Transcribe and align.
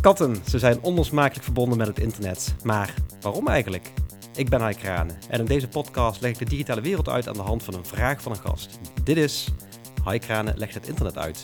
Katten, 0.00 0.36
ze 0.48 0.58
zijn 0.58 0.82
onlosmakelijk 0.82 1.44
verbonden 1.44 1.78
met 1.78 1.86
het 1.86 1.98
internet. 1.98 2.54
Maar 2.64 2.94
waarom 3.20 3.48
eigenlijk? 3.48 3.92
Ik 4.34 4.48
ben 4.48 4.60
Hai 4.60 4.74
Kranen 4.74 5.16
en 5.28 5.40
in 5.40 5.46
deze 5.46 5.68
podcast 5.68 6.20
leg 6.20 6.30
ik 6.30 6.38
de 6.38 6.44
digitale 6.44 6.80
wereld 6.80 7.08
uit 7.08 7.28
aan 7.28 7.34
de 7.34 7.40
hand 7.40 7.62
van 7.62 7.74
een 7.74 7.84
vraag 7.84 8.22
van 8.22 8.32
een 8.32 8.38
gast. 8.38 8.78
Dit 9.04 9.16
is 9.16 9.48
Hai 10.04 10.18
Kranen 10.18 10.58
legt 10.58 10.74
het 10.74 10.88
internet 10.88 11.18
uit. 11.18 11.42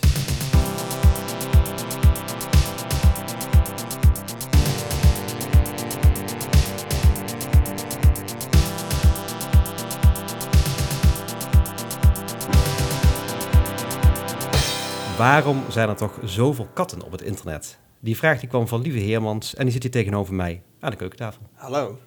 Waarom 15.16 15.62
zijn 15.68 15.88
er 15.88 15.96
toch 15.96 16.18
zoveel 16.24 16.68
katten 16.72 17.02
op 17.02 17.12
het 17.12 17.22
internet? 17.22 17.78
Die 18.04 18.16
vraag 18.16 18.40
die 18.40 18.48
kwam 18.48 18.68
van 18.68 18.80
Lieve 18.80 18.98
Heermans 18.98 19.54
en 19.54 19.62
die 19.64 19.72
zit 19.72 19.82
hier 19.82 19.90
tegenover 19.90 20.34
mij 20.34 20.62
aan 20.80 20.90
de 20.90 20.96
keukentafel. 20.96 21.42
Hallo. 21.54 21.98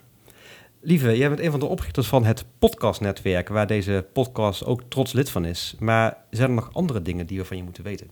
Lieve, 0.82 1.18
jij 1.18 1.28
bent 1.30 1.40
een 1.42 1.52
van 1.52 1.60
de 1.60 1.66
oprichters 1.66 2.08
van 2.08 2.26
het 2.26 2.46
podcastnetwerk, 2.60 3.48
waar 3.48 3.68
deze 3.68 4.06
podcast 4.14 4.66
ook 4.66 4.82
trots 4.88 5.14
lid 5.14 5.30
van 5.30 5.46
is. 5.46 5.76
Maar 5.80 6.18
zijn 6.30 6.50
er 6.50 6.56
nog 6.56 6.74
andere 6.74 7.02
dingen 7.02 7.26
die 7.28 7.38
we 7.40 7.46
van 7.46 7.58
je 7.58 7.64
moeten 7.64 7.84
weten? 7.84 8.12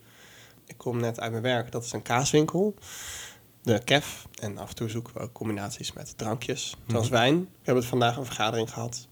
Ik 0.65 0.77
kom 0.77 0.99
net 0.99 1.19
uit 1.19 1.31
mijn 1.31 1.43
werk, 1.43 1.71
dat 1.71 1.83
is 1.83 1.91
een 1.91 2.01
kaaswinkel. 2.01 2.75
De 3.61 3.79
KEF. 3.83 4.27
En 4.41 4.57
af 4.57 4.69
en 4.69 4.75
toe 4.75 4.89
zoeken 4.89 5.13
we 5.13 5.19
ook 5.19 5.31
combinaties 5.33 5.93
met 5.93 6.17
drankjes, 6.17 6.75
zoals 6.87 7.05
Mhm. 7.09 7.15
wijn. 7.15 7.39
We 7.39 7.47
hebben 7.55 7.75
het 7.83 7.85
vandaag 7.91 8.17
een 8.17 8.25
vergadering 8.25 8.69
gehad. 8.73 9.07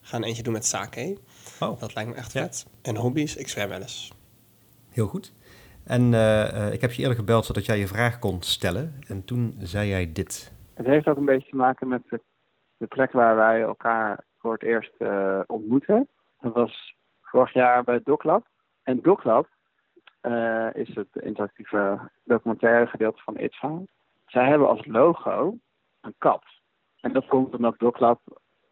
We 0.00 0.06
gaan 0.06 0.22
eentje 0.22 0.42
doen 0.42 0.52
met 0.52 0.66
sake. 0.66 1.18
Oh, 1.60 1.80
Dat 1.80 1.94
lijkt 1.94 2.10
me 2.10 2.16
echt 2.16 2.32
Ja. 2.32 2.40
vet. 2.42 2.66
En 2.82 2.96
hobby's, 2.96 3.34
ik 3.36 3.48
zwem 3.48 3.68
wel 3.68 3.80
eens. 3.80 4.12
heel 4.90 5.06
goed. 5.06 5.32
En 5.86 6.14
eh, 6.14 6.66
eh, 6.66 6.72
ik 6.72 6.80
heb 6.80 6.92
je 6.92 7.02
eerder 7.02 7.16
gebeld 7.16 7.44
zodat 7.44 7.66
jij 7.66 7.78
je 7.78 7.86
vraag 7.86 8.18
kon 8.18 8.42
stellen. 8.42 8.94
En 9.08 9.24
toen 9.24 9.54
zei 9.58 9.88
jij 9.88 10.12
dit. 10.12 10.52
Het 10.74 10.86
heeft 10.86 11.06
ook 11.06 11.16
een 11.16 11.24
beetje 11.24 11.50
te 11.50 11.56
maken 11.56 11.88
met 11.88 12.02
de, 12.78 12.86
plek 12.86 13.12
waar 13.12 13.36
wij 13.36 13.60
elkaar 13.60 14.24
voor 14.38 14.52
het 14.52 14.62
eerst 14.62 14.94
eh, 14.98 15.40
ontmoeten. 15.46 16.08
Dat 16.40 16.52
was 16.52 16.94
vorig 17.22 17.52
jaar 17.52 17.84
bij 17.84 18.00
DocLab. 18.04 18.46
En 18.82 19.00
DocLab 19.02 19.48
is 20.72 20.94
het 20.94 21.08
interactieve 21.12 22.10
documentaire 22.24 22.86
gedeelte 22.86 23.22
van 23.22 23.38
ITVA. 23.38 23.80
Zij 24.26 24.48
hebben 24.48 24.68
als 24.68 24.86
logo 24.86 25.58
een 26.00 26.14
kat. 26.18 26.44
En 27.00 27.12
dat 27.12 27.26
komt 27.26 27.54
omdat 27.54 27.78
DocLab 27.78 28.20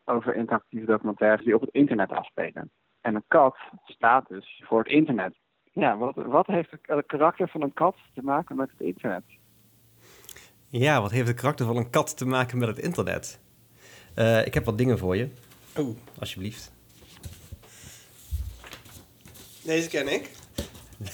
over 0.05 0.35
interactieve 0.35 0.87
documentaires 0.87 1.45
die 1.45 1.55
op 1.55 1.61
het 1.61 1.71
internet 1.71 2.11
afspelen. 2.11 2.71
En 3.01 3.15
een 3.15 3.25
kat 3.29 3.57
staat 3.85 4.29
dus 4.29 4.63
voor 4.65 4.79
het 4.79 4.89
internet. 4.89 5.35
Ja, 5.75 5.97
wat, 5.99 6.15
wat 6.15 6.47
heeft 6.47 6.71
het 6.71 6.81
het 6.87 7.07
karakter 7.07 7.49
van 7.49 7.63
een 7.63 7.73
kat 7.73 7.97
te 8.15 8.23
maken 8.23 8.57
met 8.57 8.71
het 8.71 8.81
internet? 8.87 9.23
Ja, 10.69 11.01
wat 11.01 11.11
heeft 11.11 11.29
het 11.29 11.37
karakter 11.41 11.67
van 11.67 11.77
een 11.77 11.91
kat 11.91 12.17
te 12.17 12.27
maken 12.27 12.59
met 12.59 12.69
het 12.69 12.79
internet? 12.79 13.39
Eh, 14.15 14.47
ik 14.47 14.55
heb 14.55 14.65
wat 14.65 14.79
dingen 14.79 14.99
voor 14.99 15.17
je, 15.17 15.29
Oeh, 15.79 15.97
alsjeblieft. 16.19 16.73
deze 19.63 19.89
ken 19.89 20.09
ik. 20.13 20.31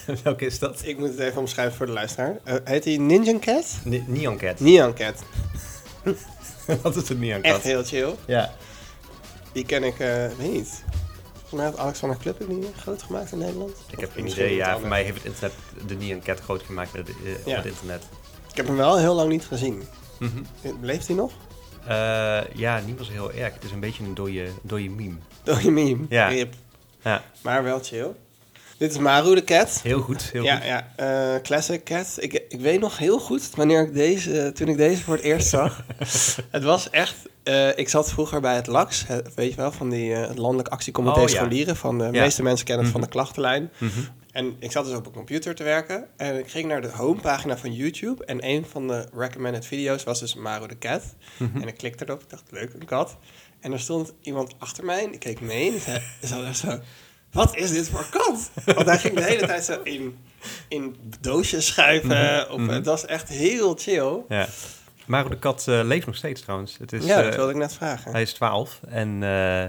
Welke 0.25 0.47
is 0.47 0.59
dat? 0.59 0.87
Ik 0.87 0.99
moet 0.99 1.09
het 1.09 1.19
even 1.19 1.39
omschrijven 1.41 1.77
voor 1.77 1.87
de 1.87 1.93
luisteraar. 1.93 2.37
Eh, 2.45 2.55
heet 2.65 2.83
die 2.83 3.01
Ninja 3.01 3.39
Cat? 3.39 3.81
Ne- 3.85 4.05
Neon 4.07 4.37
Cat. 4.37 4.61
Neon 4.61 4.95
Cat. 4.95 5.25
Wat 6.83 6.97
is 6.97 7.09
een 7.09 7.19
Neon 7.19 7.43
Echt 7.43 7.55
Cat? 7.55 7.63
heel 7.63 7.85
chill. 7.85 8.15
Ja. 8.27 8.51
Die 9.53 9.65
ken 9.67 9.85
ik, 9.85 9.99
eh, 9.99 10.27
weet 10.27 10.53
niet. 10.53 10.85
Volgens 11.51 11.61
mij 11.61 11.65
had 11.71 11.79
Alexander 11.79 12.19
Klupping 12.19 12.49
die 12.61 12.69
groot 12.77 13.03
gemaakt 13.03 13.33
in 13.33 13.39
Nederland. 13.39 13.71
Ik 13.91 14.01
heb 14.01 14.13
geen 14.13 14.27
idee. 14.27 14.55
Ja, 14.55 14.79
voor 14.79 14.89
mij 14.89 15.03
heeft 15.03 15.17
het 15.17 15.27
internet 15.27 15.53
de 15.87 15.95
Neon 15.95 16.21
Cat 16.23 16.41
groot 16.41 16.63
gemaakt 16.63 16.93
met 16.93 17.07
het, 17.09 17.17
eh, 17.25 17.33
op 17.41 17.47
Ja. 17.47 17.57
het 17.57 17.65
internet. 17.67 18.03
Ik 18.51 18.57
heb 18.57 18.67
hem 18.67 18.77
wel 18.77 18.99
heel 18.99 19.15
lang 19.15 19.29
niet 19.29 19.45
gezien. 19.45 19.83
Mhm. 20.19 20.43
Leeft 20.81 21.07
hij 21.07 21.17
nog? 21.17 21.33
Eh, 21.87 22.41
ja, 22.55 22.81
niet 22.87 22.97
meer 22.97 23.05
zo 23.05 23.13
heel 23.13 23.33
erg. 23.33 23.55
Het 23.55 23.65
is 23.65 23.71
een 23.71 23.81
beetje 23.81 24.05
een 24.05 24.15
dode, 24.15 24.49
dode 24.63 24.89
meme. 24.89 25.17
Door 25.43 25.63
je 25.63 25.71
meme. 25.71 26.07
Ja. 26.09 26.29
Rip. 26.29 26.55
Ja, 27.03 27.25
Maar 27.43 27.63
wel 27.63 27.79
chill. 27.83 28.07
Dit 28.77 28.91
is 28.91 28.99
Maru 28.99 29.35
de 29.35 29.45
cat. 29.45 29.81
heel 29.83 30.01
goed. 30.01 30.23
Heel 30.23 30.43
ja, 30.43 30.57
goed. 30.57 30.65
ja 30.65 30.93
eh, 30.97 31.41
classic 31.43 31.85
cat. 31.85 32.15
Ik, 32.19 32.33
ik 32.49 32.61
weet 32.61 32.81
nog 32.81 32.99
heel 32.99 33.19
goed 33.19 33.51
wanneer 33.57 33.83
ik 33.83 33.95
deze, 33.95 34.53
toen 34.55 34.69
ik 34.69 34.77
deze 34.77 35.03
voor 35.03 35.15
het 35.15 35.25
eerst 35.25 35.49
zag. 35.49 35.85
het 36.51 36.63
was 36.63 36.91
echt. 36.91 37.15
Eh, 37.51 37.79
ik 37.79 37.89
zat 37.89 38.11
vroeger 38.11 38.41
bij 38.41 38.55
het 38.55 38.67
LAX, 38.67 39.05
weet 39.35 39.51
je 39.51 39.57
wel, 39.57 39.73
van 39.73 39.91
die 39.91 40.13
het 40.13 40.39
landelijk 40.39 40.69
actiecomité 40.69 41.21
Oh, 41.21 41.29
ja. 41.29 41.35
scholieren. 41.37 41.77
Van 41.77 41.99
de 41.99 42.05
Ja. 42.05 42.11
meeste 42.11 42.43
mensen 42.43 42.67
kennen 42.67 42.85
het 42.85 42.93
van 42.93 43.01
Mhm. 43.01 43.11
de 43.11 43.17
klachtenlijn. 43.17 43.71
Mhm. 43.79 44.01
En 44.33 44.57
ik 44.59 44.71
zat 44.73 44.85
dus 44.85 44.95
op 44.95 45.07
een 45.07 45.13
computer 45.13 45.55
te 45.55 45.63
werken. 45.63 46.07
En 46.17 46.39
ik 46.39 46.51
ging 46.51 46.69
naar 46.69 46.81
de 46.83 46.91
homepagina 46.91 47.57
van 47.59 47.73
YouTube. 47.75 48.25
En 48.25 48.47
een 48.49 48.67
van 48.71 48.87
de 48.89 49.07
recommended 49.15 49.67
video's 49.67 50.05
was 50.05 50.21
dus 50.21 50.35
Maru 50.35 50.67
de 50.69 50.79
cat. 50.79 51.03
Mhm. 51.37 51.61
En 51.63 51.69
ik 51.69 51.77
klikte 51.77 52.05
erop. 52.05 52.23
Ik 52.23 52.31
dacht, 52.31 52.43
leuk, 52.51 52.73
een 52.75 52.85
kat. 52.85 53.17
En 53.61 53.73
er 53.73 53.81
stond 53.81 54.13
iemand 54.23 54.55
achter 54.59 54.85
mij. 54.85 55.05
En 55.05 55.13
ik 55.13 55.19
keek 55.19 55.41
mee. 55.41 55.73
En 55.73 55.81
zei, 55.81 56.01
zo, 56.53 56.53
zo, 56.67 56.79
wat 57.33 57.57
is 57.57 57.71
dit 57.71 57.89
voor 57.89 58.07
kat? 58.11 58.51
Want 58.65 58.87
hij 58.87 58.99
ging 58.99 59.15
de 59.15 59.23
hele 59.25 59.47
tijd 59.47 59.65
zo 59.65 59.81
in, 59.83 60.19
in 60.69 60.97
doosjes 61.21 61.67
schuiven. 61.67 62.51
Of, 62.51 62.59
Mhm. 62.59 62.69
Het 62.71 62.87
was 62.87 63.07
echt 63.07 63.29
heel 63.29 63.75
chill. 63.79 64.19
Ja. 64.29 64.49
Maro 65.11 65.29
de 65.29 65.39
kat 65.39 65.69
eh, 65.69 65.81
leeft 65.85 66.07
nog 66.07 66.17
steeds 66.17 66.41
trouwens. 66.41 66.77
Het 66.79 66.93
is, 66.93 67.05
ja, 67.05 67.19
eh, 67.19 67.25
dat 67.25 67.35
wilde 67.35 67.51
ik 67.53 67.57
net 67.59 67.73
vragen. 67.75 68.13
hij 68.13 68.23
is 68.23 68.33
12 68.33 68.81
en 68.89 69.23
eh, 69.23 69.63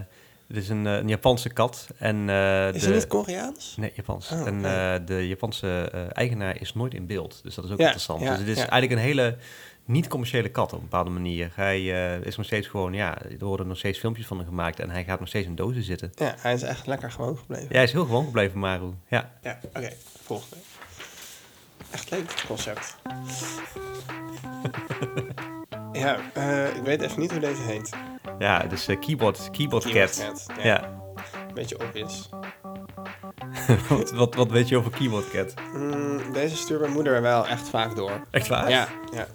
het 0.48 0.58
is 0.58 0.70
een, 0.70 0.88
eh, 0.88 0.94
een 0.96 1.08
Japanse 1.08 1.50
kat. 1.50 1.88
En, 1.98 2.30
eh, 2.30 2.68
is 2.74 2.82
de... 2.82 2.86
hij 2.88 2.96
niet 2.96 3.08
Koreaans? 3.08 3.76
Nee, 3.78 3.92
Japans. 3.96 4.32
Oh, 4.32 4.48
en 4.48 4.56
eh, 4.66 5.06
de 5.06 5.28
Japanse 5.28 5.90
eh, 5.94 6.02
eigenaar 6.14 6.62
is 6.62 6.74
nooit 6.74 6.94
in 6.94 7.06
beeld. 7.06 7.40
Dus 7.44 7.56
dat 7.56 7.66
is 7.66 7.72
ook 7.72 7.78
Ja, 7.78 7.84
interessant. 7.84 8.22
ja, 8.22 8.30
dus 8.30 8.40
het 8.40 8.48
is 8.48 8.56
eigenlijk 8.58 8.92
een 8.92 8.98
hele 9.08 9.38
niet-commerciële 9.86 10.50
kat 10.50 10.74
op 10.74 10.78
een 10.78 10.84
bepaalde 10.90 11.10
manier. 11.10 11.52
Hij 11.56 11.78
eh, 12.18 12.26
is 12.26 12.36
nog 12.38 12.46
steeds 12.46 12.68
gewoon, 12.68 12.94
ja, 12.94 13.18
er 13.40 13.46
worden 13.46 13.68
nog 13.68 13.78
steeds 13.78 14.00
filmpjes 14.00 14.26
van 14.28 14.38
hem 14.38 14.48
gemaakt. 14.48 14.80
En 14.80 14.90
hij 14.90 15.04
gaat 15.04 15.20
nog 15.20 15.28
steeds 15.28 15.48
in 15.48 15.56
dozen 15.56 15.84
zitten. 15.84 16.12
Ja, 16.16 16.36
hij 16.38 16.54
is 16.54 16.62
echt 16.62 16.88
lekker 16.88 17.12
gewoon 17.12 17.38
gebleven. 17.38 17.68
Ja, 17.70 17.76
hij 17.76 17.84
is 17.84 17.92
heel 17.92 18.06
gewoon 18.06 18.26
gebleven, 18.26 18.60
Maru. 18.60 18.94
Ja. 19.08 19.32
Ja, 19.42 19.60
oké. 19.76 19.90
volgende. 20.24 20.56
Echt 21.92 22.12
leuk, 22.12 22.44
concept. 22.48 22.96
ja, 25.92 26.18
eh, 26.34 26.76
ik 26.76 26.82
weet 26.84 27.02
even 27.02 27.20
niet 27.20 27.32
hoe 27.32 27.40
deze 27.40 27.62
heet. 27.62 27.90
Ja, 28.40 28.60
dus 28.60 28.88
eh, 28.88 29.00
keyboard, 29.00 29.50
keyboard, 29.52 29.84
Keyboard 29.84 30.18
cat. 30.18 30.46
Cat, 30.48 30.64
Ja. 30.64 31.00
Beetje 31.54 31.80
obvious. 31.80 32.30
wat, 33.90 34.12
wat, 34.12 34.36
wat 34.36 34.52
weet 34.52 34.68
je 34.68 34.78
over 34.78 34.92
keyboard 34.92 35.30
cat? 35.32 35.54
Mm, 35.74 36.34
deze 36.34 36.56
stuurt 36.56 36.80
mijn 36.80 36.92
moeder 36.94 37.22
wel 37.22 37.48
echt 37.48 37.70
vaak 37.70 37.96
door. 37.96 38.28
Echt 38.32 38.48
waar? 38.48 38.70
Ja, 38.70 38.88
ja. 39.14 39.28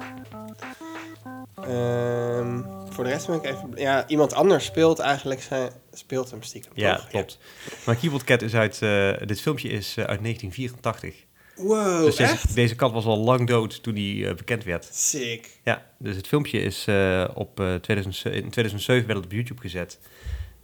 Ehm, 1.62 2.62
voor 2.90 3.04
de 3.04 3.10
rest 3.10 3.26
ben 3.26 3.36
ik 3.36 3.44
even... 3.44 3.70
Ja, 3.74 4.06
iemand 4.06 4.32
anders 4.34 4.64
speelt 4.64 4.98
eigenlijk 4.98 5.42
zijn... 5.42 5.70
Speelt 5.92 6.30
hem 6.30 6.42
stiekem, 6.42 6.72
Ja, 6.74 6.96
toch? 6.96 7.08
klopt. 7.08 7.38
Maar 7.86 7.96
Keyboard 7.96 8.24
Cat 8.24 8.42
is 8.42 8.54
uit... 8.54 8.82
eh, 8.82 9.12
dit 9.26 9.40
filmpje 9.40 9.68
is 9.68 9.96
uit 9.96 10.22
1984. 10.22 11.14
Wow, 11.56 12.04
dus 12.04 12.16
deze, 12.16 12.32
echt? 12.32 12.54
deze 12.54 12.74
kat 12.74 12.92
was 12.92 13.04
al 13.04 13.16
lang 13.18 13.46
dood 13.46 13.82
toen 13.82 13.94
die 13.94 14.28
eh, 14.28 14.34
bekend 14.34 14.64
werd. 14.64 14.88
Sick. 14.92 15.58
Ja, 15.64 15.86
dus 15.98 16.16
het 16.16 16.26
filmpje 16.26 16.60
is 16.60 16.84
eh, 16.86 17.28
op 17.34 17.60
eh 17.60 17.74
2007, 17.74 18.42
in 18.42 18.50
2007 18.50 19.06
werd 19.06 19.18
het 19.18 19.26
op 19.26 19.32
YouTube 19.32 19.60
gezet. 19.60 19.98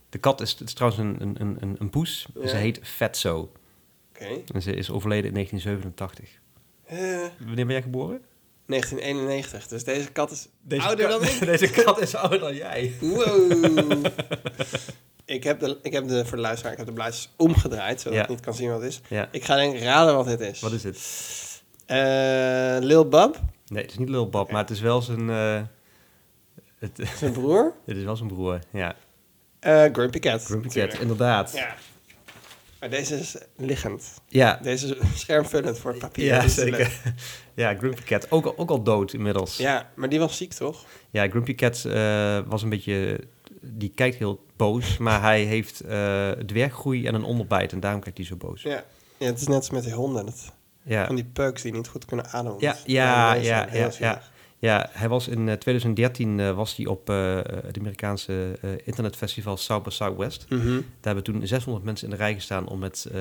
De 0.08 0.18
kat 0.18 0.40
is, 0.40 0.54
trouwens 0.54 1.02
een, 1.02 1.16
een, 1.40 1.56
een- 1.60 1.76
een, 1.78 1.90
poes. 1.90 2.26
Ja. 2.40 2.46
Ze 2.48 2.56
heet 2.56 2.80
Fatso. 2.82 3.52
Oké. 4.14 4.28
En 4.54 4.62
ze 4.62 4.74
is 4.74 4.90
overleden 4.90 5.26
in 5.26 5.34
1987. 5.34 6.40
Eh, 6.84 6.98
Wanneer 7.46 7.66
ben 7.66 7.74
jij 7.74 7.82
geboren? 7.82 8.20
1991, 8.66 9.68
dus 9.68 9.84
deze 9.84 10.10
kat 10.12 10.30
is 10.30 10.48
Deze 10.60 10.82
ouder 10.86 11.08
kat- 11.08 11.20
dan 11.20 11.28
ik. 11.28 11.40
Deze 11.58 11.70
kat 11.70 12.00
is 12.00 12.14
ouder 12.14 12.38
dan 12.38 12.54
jij. 12.54 12.92
Wow. 13.00 14.04
ik, 15.24 15.44
heb 15.44 15.60
de, 15.60 15.78
ik 15.82 15.92
heb 15.92 16.08
de, 16.08 16.24
voor 16.26 16.36
de 16.36 16.42
luisteraar, 16.42 16.72
ik 16.72 16.78
heb 16.78 16.86
de 16.86 16.92
blaadjes 16.92 17.28
omgedraaid, 17.36 18.00
zodat 18.00 18.18
Ja. 18.18 18.22
ik 18.22 18.28
niet 18.28 18.40
kan 18.40 18.54
zien 18.54 18.70
wat 18.70 18.80
het 18.82 18.90
is. 18.90 19.00
Ja. 19.08 19.28
Ik 19.32 19.44
ga 19.44 19.56
denk 19.56 19.74
ik 19.74 19.82
raden 19.82 20.14
wat 20.14 20.26
dit 20.26 20.40
is. 20.40 20.60
Wat 20.60 20.72
is 20.72 20.82
het? 20.84 20.98
Eh, 21.86 22.76
Lil 22.80 23.08
Bub, 23.08 23.40
Nee, 23.66 23.82
het 23.82 23.90
is 23.92 23.98
niet 23.98 24.08
Lil 24.08 24.28
Bob, 24.28 24.50
maar 24.50 24.60
het 24.60 24.70
is 24.70 24.80
wel 24.80 25.02
zijn... 25.02 25.30
eh, 25.30 25.60
het, 26.78 27.08
zijn 27.16 27.32
broer. 27.32 27.74
het 27.86 27.96
is 27.96 28.04
wel 28.04 28.16
zijn 28.16 28.28
broer, 28.28 28.58
ja. 28.72 28.96
Eh, 29.60 29.84
Grumpy 29.92 30.18
Cat. 30.18 30.44
Grumpy 30.44 30.68
Cat, 30.68 30.98
inderdaad. 30.98 31.52
Ja. 31.52 31.74
Maar 32.80 32.90
deze 32.90 33.18
is 33.18 33.36
liggend. 33.56 34.14
Ja, 34.28 34.58
Deze 34.62 34.86
is 34.96 35.20
schermvullend 35.20 35.78
voor 35.78 35.90
het 35.90 36.00
papier. 36.00 36.24
ja 36.24 36.42
is 36.42 36.54
zeker. 36.64 36.92
Ja, 37.54 37.74
Grumpy 37.74 38.02
Cat, 38.02 38.30
ook, 38.30 38.44
al- 38.46 38.58
ook 38.58 38.70
al 38.70 38.82
dood 38.82 39.12
inmiddels. 39.12 39.56
Ja, 39.56 39.90
maar 39.94 40.08
die 40.08 40.18
was 40.18 40.36
ziek, 40.36 40.52
toch? 40.52 40.84
Ja, 41.10 41.28
Grumpy 41.28 41.54
Cat 41.54 41.82
was 42.46 42.62
een 42.62 42.68
beetje... 42.68 43.20
Die 43.62 43.92
kijkt 43.94 44.16
heel 44.16 44.44
boos, 44.56 44.98
maar 44.98 45.20
hij 45.20 45.42
heeft 45.42 45.80
eh 45.80 46.30
dwerggroei 46.30 47.06
en 47.06 47.14
een 47.14 47.24
onderbijt. 47.24 47.72
En 47.72 47.80
daarom 47.80 48.00
kijkt 48.00 48.18
hij 48.18 48.26
zo 48.26 48.36
boos. 48.36 48.62
Ja. 48.62 48.84
ja. 49.18 49.26
Het 49.26 49.40
is 49.40 49.46
net 49.46 49.56
als 49.56 49.70
met 49.70 49.84
die 49.84 49.92
honden. 49.92 50.24
Dat, 50.26 50.52
Ja, 50.82 51.06
Van 51.06 51.14
die 51.14 51.24
pugs 51.24 51.62
die 51.62 51.72
niet 51.72 51.88
goed 51.88 52.04
kunnen 52.04 52.26
ademen. 52.30 52.56
Ja, 52.58 52.76
ja, 52.84 53.32
ja, 53.34 53.68
ja, 53.72 54.22
ja 54.58 54.88
hij 54.92 55.08
was 55.08 55.28
in 55.28 55.48
eh, 55.48 55.54
2013 55.54 56.40
eh, 56.40 56.56
was 56.56 56.76
hij 56.76 56.86
op 56.86 57.10
eh, 57.10 57.36
het 57.64 57.78
Amerikaanse 57.78 58.58
eh, 58.62 58.70
internetfestival 58.84 59.56
South 59.56 59.82
by 59.82 59.90
Southwest. 59.90 60.46
Mhm. 60.48 60.66
Daar 60.74 61.14
hebben 61.14 61.24
toen 61.24 61.46
600 61.46 61.84
mensen 61.84 62.04
in 62.04 62.16
de 62.16 62.22
rij 62.22 62.34
gestaan 62.34 62.68
om 62.68 62.78
met 62.78 63.08
eh, 63.12 63.20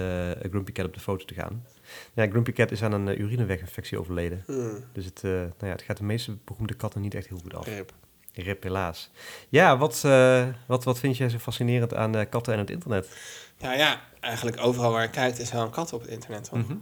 Grumpy 0.49 0.71
Cat 0.71 0.85
op 0.85 0.93
de 0.93 0.99
foto 0.99 1.25
te 1.25 1.33
gaan. 1.33 1.65
Ja, 2.13 2.27
Grumpy 2.27 2.51
Cat 2.51 2.71
is 2.71 2.83
aan 2.83 2.91
een 2.91 3.07
uh, 3.07 3.19
urineweginfectie 3.19 3.99
overleden. 3.99 4.43
Hmm, 4.45 4.83
Dus 4.93 5.05
het, 5.05 5.21
eh, 5.23 5.31
nou 5.31 5.49
ja, 5.59 5.67
het 5.71 5.81
gaat 5.81 5.97
de 5.97 6.03
meeste 6.03 6.37
beroemde 6.45 6.73
katten 6.73 7.01
niet 7.01 7.15
echt 7.15 7.27
heel 7.27 7.37
goed 7.41 7.55
af. 7.55 7.65
rip. 7.65 7.93
Rip 8.33 8.63
helaas. 8.63 9.09
Ja, 9.49 9.77
wat, 9.77 10.01
eh, 10.05 10.47
wat, 10.65 10.83
wat 10.83 10.99
vind 10.99 11.17
jij 11.17 11.29
zo 11.29 11.37
fascinerend 11.37 11.93
aan 11.93 12.15
eh, 12.15 12.29
katten 12.29 12.53
en 12.53 12.59
het 12.59 12.69
internet? 12.69 13.09
Nou 13.59 13.77
ja, 13.77 14.01
eigenlijk 14.19 14.57
overal 14.65 14.91
waar 14.91 15.01
je 15.01 15.09
kijkt 15.09 15.39
is 15.39 15.51
wel 15.51 15.61
een 15.63 15.69
kat 15.69 15.93
op 15.93 16.01
het 16.01 16.09
internet. 16.09 16.51
Mhm. 16.51 16.75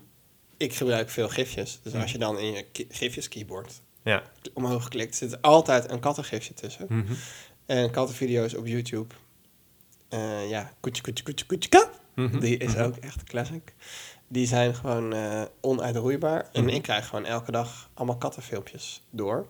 Ik 0.58 0.74
gebruik 0.76 1.10
veel 1.10 1.30
gifjes. 1.30 1.80
Dus 1.84 1.94
Mhm. 1.94 2.02
als 2.02 2.12
je 2.12 2.18
dan 2.18 2.40
in 2.40 2.52
je 2.52 2.66
gifjes 2.90 3.28
keyboard 3.30 3.82
Ja. 4.04 4.24
omhoog 4.54 4.88
klikt, 4.88 5.16
zit 5.16 5.32
er 5.32 5.38
altijd 5.42 5.92
een 5.92 6.00
kattengifje 6.00 6.54
tussen. 6.54 6.86
Mhm. 6.90 7.14
En 7.66 7.92
kattenvideo's 7.92 8.54
op 8.54 8.66
YouTube. 8.68 9.16
Eh, 10.10 10.50
ja, 10.50 10.72
koetje, 10.80 11.02
koetje, 11.02 11.24
koetje, 11.24 11.46
koetje, 11.46 11.70
kat. 11.70 11.90
Die 12.42 12.58
is 12.58 12.76
ook 12.78 12.96
echt 12.96 13.24
classic. 13.24 13.74
Die 14.28 14.48
zijn 14.48 14.76
gewoon 14.76 15.14
onuitroeibaar. 15.62 16.50
En 16.52 16.70
ik 16.70 16.82
krijg 16.82 17.08
gewoon 17.08 17.26
elke 17.26 17.52
dag 17.52 17.90
allemaal 17.94 18.18
kattenfilmpjes 18.18 19.02
door. 19.10 19.48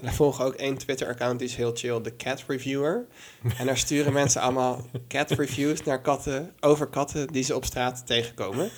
En 0.00 0.06
er 0.06 0.12
volgt 0.12 0.40
ook 0.40 0.54
één 0.54 0.76
Twitter-account 0.78 1.38
die 1.38 1.48
is 1.48 1.54
heel 1.56 1.70
chill, 1.74 2.00
de 2.00 2.16
Cat 2.16 2.44
Reviewer. 2.46 3.04
En 3.58 3.66
daar 3.66 3.78
sturen 3.78 4.12
mensen 4.22 4.40
allemaal 4.40 4.86
cat 5.08 5.30
reviews 5.30 5.82
naar 5.82 6.00
katten, 6.00 6.52
over 6.60 6.86
katten 6.86 7.26
die 7.28 7.42
ze 7.44 7.54
op 7.54 7.64
straat 7.64 8.06
tegenkomen. 8.06 8.70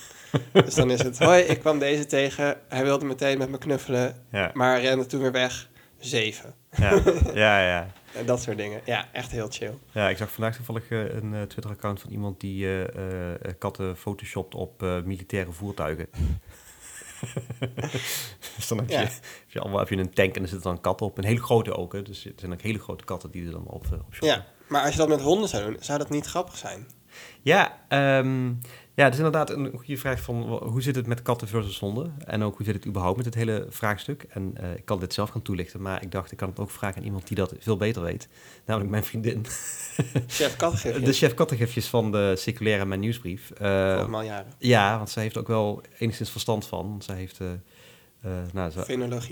Dus 0.53 0.75
dan 0.75 0.91
is 0.91 1.03
het, 1.03 1.19
hoi, 1.19 1.43
ik 1.43 1.61
kwam 1.61 1.79
deze 1.79 2.07
tegen. 2.07 2.57
Hij 2.69 2.83
wilde 2.85 3.05
meteen 3.05 3.39
met 3.39 3.51
me 3.51 3.59
knuffelen, 3.59 4.17
Ja. 4.31 4.51
maar 4.55 4.81
rende 4.81 5.07
toen 5.07 5.21
weer 5.21 5.33
weg. 5.33 5.69
Zeven. 5.99 6.55
Ja. 6.77 7.01
ja, 7.35 7.61
ja. 7.67 7.87
En 8.15 8.27
dat 8.33 8.43
soort 8.43 8.57
dingen. 8.57 8.81
Ja, 8.85 9.09
echt 9.13 9.31
heel 9.31 9.47
chill. 9.51 9.75
Ja, 9.93 10.09
ik 10.09 10.17
zag 10.17 10.33
vandaag 10.33 10.57
toevallig 10.57 10.89
eh, 10.89 11.15
een 11.15 11.35
eh, 11.35 11.43
Twitter-account 11.43 12.01
van 12.01 12.11
iemand 12.11 12.41
die 12.41 12.83
eh, 12.83 12.93
katten 13.59 13.97
photoshopt 13.97 14.55
op 14.55 14.81
militaire 15.05 15.53
voertuigen. 15.53 16.07
dus 18.57 18.69
dan 18.69 18.79
heb 18.79 18.89
je, 18.89 18.95
Ja. 18.95 19.01
heb 19.01 19.13
je 19.49 19.61
allemaal 19.61 19.79
heb 19.79 19.89
je 19.89 19.97
een 19.97 20.11
tank 20.15 20.37
en 20.37 20.43
er 20.43 20.49
zit 20.49 20.63
dan 20.63 20.73
een 20.73 20.81
kat 20.81 21.03
op. 21.03 21.19
Een 21.19 21.25
hele 21.25 21.43
grote 21.43 21.77
ook, 21.77 21.93
hè. 21.93 22.03
Dus 22.03 22.25
er 22.27 22.33
zijn 22.37 22.53
ook 22.53 22.61
hele 22.63 22.79
grote 22.79 23.05
katten 23.05 23.31
die 23.31 23.47
er 23.47 23.53
dan 23.53 23.67
op, 23.67 23.85
eh, 23.85 23.93
op 23.93 23.99
shoppen. 24.15 24.29
Ja, 24.29 24.47
maar 24.69 24.83
als 24.83 24.93
je 24.93 24.99
dat 24.99 25.09
met 25.09 25.21
honden 25.21 25.49
zou 25.49 25.65
doen, 25.65 25.77
zou 25.81 25.99
dat 25.99 26.11
niet 26.11 26.27
grappig 26.27 26.57
zijn? 26.57 26.87
Ja, 27.43 27.79
ehm, 27.89 28.53
ja, 28.97 29.05
dat 29.05 29.13
is 29.13 29.17
inderdaad 29.19 29.51
een 29.51 29.71
goede 29.75 29.97
vraag 29.97 30.21
van 30.21 30.43
hoe 30.43 30.83
zit 30.83 30.97
het 30.97 31.07
met 31.07 31.23
katten 31.23 31.49
versus 31.49 31.79
honden? 31.79 32.15
En 32.25 32.43
ook 32.43 32.57
hoe 32.57 32.67
zit 32.67 32.75
het 32.75 32.87
überhaupt 32.87 33.17
met 33.17 33.27
het 33.27 33.35
hele 33.35 33.67
vraagstuk? 33.71 34.27
En 34.29 34.53
eh, 34.55 34.73
ik 34.75 34.85
kan 34.85 35.01
dit 35.01 35.15
zelf 35.15 35.31
gaan 35.31 35.43
toelichten, 35.43 35.83
maar 35.83 36.03
ik 36.03 36.11
dacht 36.11 36.33
ik 36.33 36.39
kan 36.39 36.49
het 36.49 36.59
ook 36.59 36.71
vragen 36.71 36.97
aan 36.99 37.05
iemand 37.05 37.27
die 37.27 37.37
dat 37.37 37.55
veel 37.59 37.77
beter 37.77 38.03
weet. 38.03 38.29
Namelijk 38.65 38.91
mijn 38.91 39.05
vriendin, 39.05 39.45
Chef 40.27 40.57
de 40.57 41.13
chef 41.13 41.35
kattegifjes 41.35 41.87
van 41.87 42.13
de 42.13 42.35
circulaire 42.37 42.85
Mijn 42.85 43.01
Nieuwsbrief. 43.01 43.53
Allemaal 43.61 44.23
jaren. 44.23 44.53
ja, 44.59 44.97
want 44.97 45.11
zij 45.11 45.23
heeft 45.23 45.37
ook 45.37 45.49
wel 45.49 45.83
enigszins 45.99 46.31
verstand 46.31 46.67
van. 46.67 46.89
Want 46.89 47.05
zij 47.05 47.17
heeft... 47.17 47.41
eh, 47.41 47.47
eh, 48.21 48.33
nou, 48.53 48.71
ze, 48.71 48.85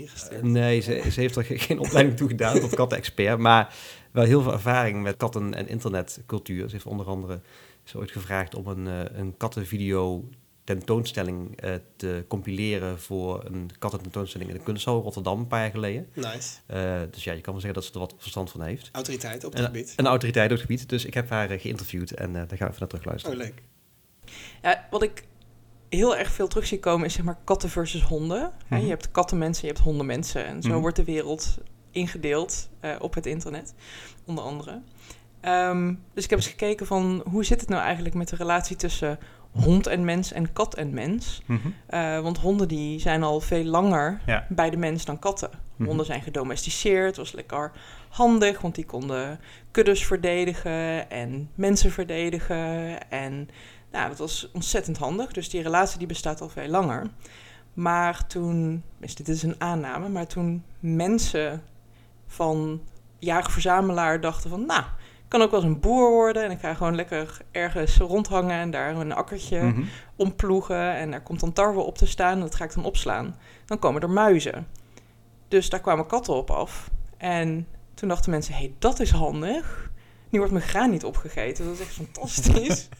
gestuurd. 0.09 0.43
Nee, 0.43 0.79
ze, 0.79 1.03
ze 1.11 1.19
heeft 1.19 1.35
er 1.35 1.43
ge- 1.43 1.57
geen 1.57 1.79
opleiding 1.79 2.17
toe 2.17 2.27
gedaan 2.27 2.59
tot 2.59 2.75
kattenexpert, 2.75 3.39
maar 3.39 3.73
wel 4.11 4.23
heel 4.23 4.41
veel 4.41 4.53
ervaring 4.53 5.01
met 5.03 5.17
katten- 5.17 5.53
en 5.53 5.67
internetcultuur. 5.67 6.65
Ze 6.65 6.71
heeft 6.71 6.85
onder 6.85 7.05
andere 7.05 7.39
is 7.85 7.95
ooit 7.95 8.11
gevraagd 8.11 8.55
om 8.55 8.67
een, 8.67 8.87
eh, 8.87 9.17
een 9.19 9.37
kattenvideo 9.37 10.29
tentoonstelling 10.63 11.61
eh, 11.61 11.73
te 11.95 12.25
compileren 12.27 12.99
voor 12.99 13.45
een 13.45 13.69
kattententoonstelling 13.79 14.49
in 14.49 14.55
de 14.57 14.63
Kunsthal 14.63 15.01
Rotterdam 15.01 15.39
een 15.39 15.47
paar 15.47 15.61
jaar 15.61 15.71
geleden. 15.71 16.07
Nice. 16.13 16.57
Eh, 16.65 17.01
dus 17.11 17.23
ja, 17.23 17.33
je 17.33 17.41
kan 17.41 17.53
wel 17.53 17.61
zeggen 17.61 17.73
dat 17.73 17.83
ze 17.83 17.93
er 17.93 17.99
wat 17.99 18.15
verstand 18.17 18.51
van 18.51 18.61
heeft. 18.61 18.89
Autoriteit 18.91 19.43
op 19.43 19.51
het 19.51 19.59
En, 19.59 19.65
gebied. 19.65 19.93
een 19.95 20.05
autoriteit 20.07 20.45
op 20.51 20.51
het 20.57 20.61
gebied, 20.61 20.89
dus 20.89 21.05
ik 21.05 21.13
heb 21.13 21.29
haar 21.29 21.59
geïnterviewd 21.59 22.11
en 22.11 22.27
eh, 22.27 22.33
daar 22.33 22.57
gaan 22.57 22.67
we 22.67 22.73
even 22.73 22.79
naar 22.79 22.87
terug 22.87 23.01
Oh, 23.03 23.07
luisteren. 23.09 23.37
leuk. 23.37 23.63
Ja, 24.61 24.87
wat 24.89 25.01
ik 25.03 25.23
heel 25.89 26.15
erg 26.17 26.31
veel 26.31 26.47
terug 26.47 26.65
zie 26.67 26.79
komen 26.79 27.05
is 27.05 27.13
zeg 27.13 27.25
maar 27.25 27.37
katten 27.43 27.69
versus 27.69 28.01
honden. 28.03 28.51
Hè, 28.65 28.75
Mhm. 28.75 28.83
Je 28.83 28.89
hebt 28.89 29.11
kattenmensen, 29.11 29.67
je 29.67 29.73
hebt 29.73 29.85
hondenmensen. 29.85 30.45
En 30.45 30.61
zo 30.61 30.69
Mhm. 30.69 30.79
wordt 30.79 30.95
de 30.95 31.03
wereld 31.03 31.57
ingedeeld 31.91 32.69
eh, 32.79 32.95
op 32.99 33.13
het 33.13 33.25
internet, 33.25 33.73
onder 34.25 34.43
andere. 34.43 34.81
Ehm, 35.45 35.93
dus 36.13 36.23
ik 36.23 36.29
heb 36.29 36.39
eens 36.39 36.47
gekeken 36.47 36.85
van 36.85 37.23
hoe 37.29 37.43
zit 37.45 37.59
het 37.59 37.69
nou 37.69 37.83
eigenlijk 37.83 38.15
met 38.15 38.29
de 38.29 38.35
relatie 38.35 38.75
tussen 38.75 39.19
hond 39.51 39.87
en 39.87 40.05
mens 40.05 40.31
en 40.31 40.53
kat 40.53 40.75
en 40.75 40.93
mens. 40.93 41.41
Mhm. 41.45 41.67
Eh, 41.87 42.19
want 42.19 42.37
honden 42.37 42.67
die 42.67 42.99
zijn 42.99 43.23
al 43.23 43.39
veel 43.41 43.63
langer 43.63 44.21
Ja. 44.25 44.45
bij 44.49 44.69
de 44.69 44.77
mens 44.77 45.05
dan 45.05 45.19
katten. 45.19 45.49
Mhm. 45.75 45.87
Honden 45.87 46.05
zijn 46.05 46.21
gedomesticeerd, 46.21 47.17
was 47.17 47.31
lekker 47.31 47.71
handig, 48.09 48.61
want 48.61 48.75
die 48.75 48.85
konden 48.85 49.39
kuddes 49.71 50.05
verdedigen 50.05 51.09
en 51.09 51.49
mensen 51.55 51.91
verdedigen. 51.91 53.09
En 53.09 53.49
nou, 53.91 54.09
dat 54.09 54.17
was 54.17 54.49
ontzettend 54.53 54.97
handig. 54.97 55.31
Dus 55.31 55.49
die 55.49 55.61
relatie 55.61 55.97
die 55.97 56.07
bestaat 56.07 56.41
al 56.41 56.49
veel 56.49 56.67
langer. 56.67 57.07
Maar 57.73 58.27
toen, 58.27 58.83
dus 58.99 59.15
dit 59.15 59.27
is 59.27 59.43
een 59.43 59.55
aanname, 59.57 60.09
maar 60.09 60.27
toen 60.27 60.63
mensen 60.79 61.61
van 62.27 62.81
jager-verzamelaar 63.19 64.21
dachten 64.21 64.49
van, 64.49 64.65
nou, 64.65 64.83
kan 65.35 65.43
ook 65.43 65.51
wel 65.51 65.63
eens 65.63 65.69
een 65.73 65.79
boer 65.79 66.09
worden 66.11 66.43
en 66.43 66.51
ik 66.51 66.59
ga 66.59 66.73
gewoon 66.73 66.95
lekker 66.95 67.37
ergens 67.51 67.97
rondhangen 67.97 68.59
en 68.59 68.71
daar 68.71 68.95
een 68.95 69.11
akkertje 69.13 69.61
Mhm. 69.61 69.81
omploegen 70.15 70.95
en 70.95 71.11
daar 71.11 71.21
komt 71.21 71.39
dan 71.39 71.53
tarwe 71.53 71.79
op 71.81 71.97
te 71.97 72.05
staan 72.05 72.33
en 72.33 72.39
dat 72.39 72.55
ga 72.55 72.63
ik 72.63 72.73
dan 72.75 72.85
opslaan. 72.85 73.35
Dan 73.65 73.79
komen 73.79 74.01
er 74.01 74.09
muizen. 74.09 74.67
Dus 75.47 75.69
daar 75.69 75.79
kwamen 75.79 76.05
katten 76.07 76.33
op 76.33 76.49
af. 76.51 76.89
En 77.17 77.67
toen 77.93 78.09
dachten 78.09 78.31
mensen, 78.31 78.53
hé, 78.53 78.59
hey, 78.59 78.73
dat 78.79 78.99
is 78.99 79.11
handig. 79.11 79.89
Nu 80.29 80.37
wordt 80.39 80.53
mijn 80.53 80.65
graan 80.65 80.89
niet 80.89 81.03
opgegeten. 81.05 81.65
Dat 81.65 81.73
is 81.73 81.79
echt 81.79 81.93
fantastisch. 81.93 82.89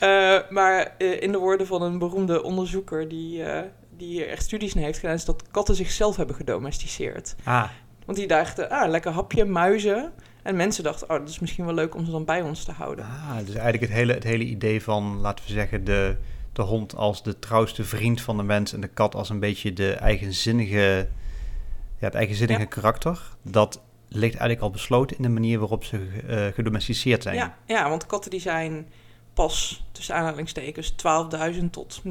Eh, 0.00 0.38
maar 0.50 0.94
eh, 0.98 1.22
in 1.22 1.32
de 1.32 1.38
woorden 1.38 1.66
van 1.66 1.82
een 1.82 1.98
beroemde 1.98 2.42
onderzoeker 2.42 3.08
die, 3.08 3.42
eh, 3.44 3.62
die 3.96 4.08
hier 4.08 4.28
echt 4.28 4.42
studies 4.42 4.74
naar 4.74 4.84
heeft 4.84 4.98
gedaan, 4.98 5.14
is 5.14 5.24
dat 5.24 5.42
katten 5.50 5.74
zichzelf 5.74 6.16
hebben 6.16 6.36
gedomesticeerd. 6.36 7.34
Ah, 7.44 7.68
Want 8.06 8.18
die 8.18 8.26
dachten, 8.26 8.70
ah, 8.70 8.88
lekker 8.90 9.10
hapje, 9.12 9.44
muizen. 9.44 10.12
En 10.46 10.56
mensen 10.56 10.84
dachten, 10.84 11.10
oh, 11.10 11.18
dat 11.18 11.28
is 11.28 11.38
misschien 11.38 11.64
wel 11.64 11.74
leuk 11.74 11.94
om 11.94 12.04
ze 12.04 12.10
dan 12.10 12.24
bij 12.24 12.42
ons 12.42 12.64
te 12.64 12.72
houden. 12.72 13.04
Ah, 13.04 13.36
dus 13.38 13.54
eigenlijk 13.54 13.80
het 13.80 13.92
hele, 13.92 14.12
het 14.12 14.24
hele 14.24 14.44
idee 14.44 14.82
van, 14.82 15.16
laten 15.20 15.44
we 15.46 15.52
zeggen, 15.52 15.84
de, 15.84 16.16
de 16.52 16.62
hond 16.62 16.96
als 16.96 17.22
de 17.22 17.38
trouwste 17.38 17.84
vriend 17.84 18.20
van 18.20 18.36
de 18.36 18.42
mens 18.42 18.72
en 18.72 18.80
de 18.80 18.88
kat 18.88 19.14
als 19.14 19.28
een 19.28 19.40
beetje 19.40 19.72
de 19.72 19.92
eigenzinnige, 19.92 21.08
ja, 21.98 22.06
het 22.06 22.14
eigenzinnige 22.14 22.60
Ja. 22.60 22.66
karakter. 22.66 23.20
Dat 23.42 23.80
ligt 24.08 24.32
eigenlijk 24.34 24.60
al 24.60 24.70
besloten 24.70 25.16
in 25.16 25.22
de 25.22 25.28
manier 25.28 25.58
waarop 25.58 25.84
ze 25.84 26.06
eh, 26.28 26.46
gedomesticeerd 26.54 27.22
zijn. 27.22 27.36
Ja, 27.36 27.56
ja, 27.66 27.88
want 27.88 28.06
katten 28.06 28.30
die 28.30 28.40
zijn 28.40 28.86
pas 29.34 29.84
tussen 29.92 30.14
aanhalingstekens 30.14 30.94
12.000 31.56 31.70
tot 31.70 32.02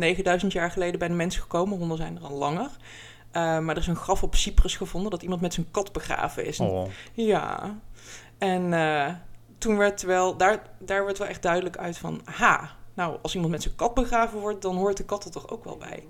9.000 0.42 0.48
jaar 0.48 0.72
geleden 0.72 1.00
bij 1.00 1.08
de 1.08 1.14
mens 1.14 1.38
gekomen. 1.38 1.78
Honden 1.78 1.98
zijn 1.98 2.16
er 2.18 2.24
al 2.24 2.38
langer. 2.38 2.70
Eh, 3.32 3.60
maar 3.60 3.76
er 3.76 3.82
is 3.82 3.88
een 3.88 3.96
graf 3.96 4.24
op 4.24 4.36
Cyprus 4.36 4.76
gevonden 4.76 5.12
dat 5.12 5.22
iemand 5.22 5.42
met 5.42 5.54
zijn 5.54 5.66
kat 5.72 5.92
begraven 5.92 6.46
is. 6.46 6.60
Oh, 6.60 6.88
Ja. 7.14 7.76
En 8.38 8.74
eh, 8.74 9.14
toen 9.58 9.78
werd 9.78 10.02
wel, 10.02 10.38
daar, 10.38 10.62
daar 10.80 11.06
werd 11.06 11.18
wel 11.18 11.28
echt 11.28 11.42
duidelijk 11.42 11.78
uit 11.78 11.98
van, 11.98 12.22
ha, 12.26 12.76
nou, 12.94 13.18
als 13.22 13.34
iemand 13.34 13.52
met 13.52 13.62
zijn 13.62 13.76
kat 13.76 13.94
begraven 13.94 14.40
wordt, 14.40 14.62
dan 14.62 14.76
hoort 14.76 14.98
de 14.98 15.06
kat 15.06 15.26
er 15.26 15.32
toch 15.32 15.50
ook 15.50 15.64
wel 15.64 15.78
bij. 15.78 16.04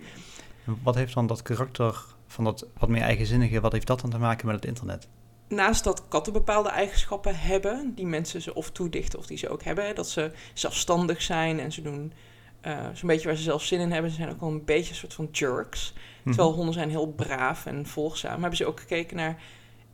Wat 0.84 0.96
heeft 0.96 1.14
dan 1.14 1.28
dat 1.28 1.42
karakter 1.42 2.06
van 2.28 2.44
dat 2.44 2.66
wat 2.78 2.90
meer 2.90 3.02
eigenzinnige, 3.02 3.62
wat 3.62 3.72
heeft 3.72 3.88
dat 3.88 4.02
dan 4.02 4.10
te 4.10 4.18
maken 4.18 4.46
met 4.46 4.56
het 4.56 4.66
internet? 4.66 5.08
Naast 5.48 5.84
dat 5.84 6.08
katten 6.08 6.34
bepaalde 6.34 6.70
eigenschappen 6.70 7.36
hebben, 7.36 7.92
die 7.96 8.06
mensen 8.06 8.42
ze 8.42 8.54
of 8.54 8.72
toedichten 8.72 9.20
of 9.20 9.26
die 9.26 9.38
ze 9.38 9.50
ook 9.50 9.64
hebben, 9.64 9.96
dat 9.96 10.10
ze 10.10 10.32
zelfstandig 10.54 11.22
zijn 11.22 11.60
en 11.60 11.72
ze 11.72 11.82
doen 11.82 12.14
eh, 12.62 12.86
zo'n 12.94 13.08
beetje 13.08 13.28
waar 13.28 13.36
ze 13.38 13.44
zelf 13.44 13.64
zin 13.64 13.80
in 13.80 13.92
hebben. 13.92 14.12
Ze 14.12 14.18
zijn 14.18 14.30
ook 14.30 14.40
wel 14.40 14.50
een 14.50 14.66
beetje 14.66 14.90
een 14.90 14.96
soort 14.96 15.14
van 15.14 15.28
jerks. 15.32 15.94
Terwijl 16.24 16.48
Mhm. 16.48 16.58
honden 16.58 16.74
zijn 16.74 16.90
heel 16.90 17.08
braaf 17.08 17.66
en 17.66 17.86
volgzaam. 17.86 18.40
Hebben 18.40 18.58
ze 18.58 18.66
ook 18.66 18.80
gekeken 18.80 19.16
naar, 19.18 19.42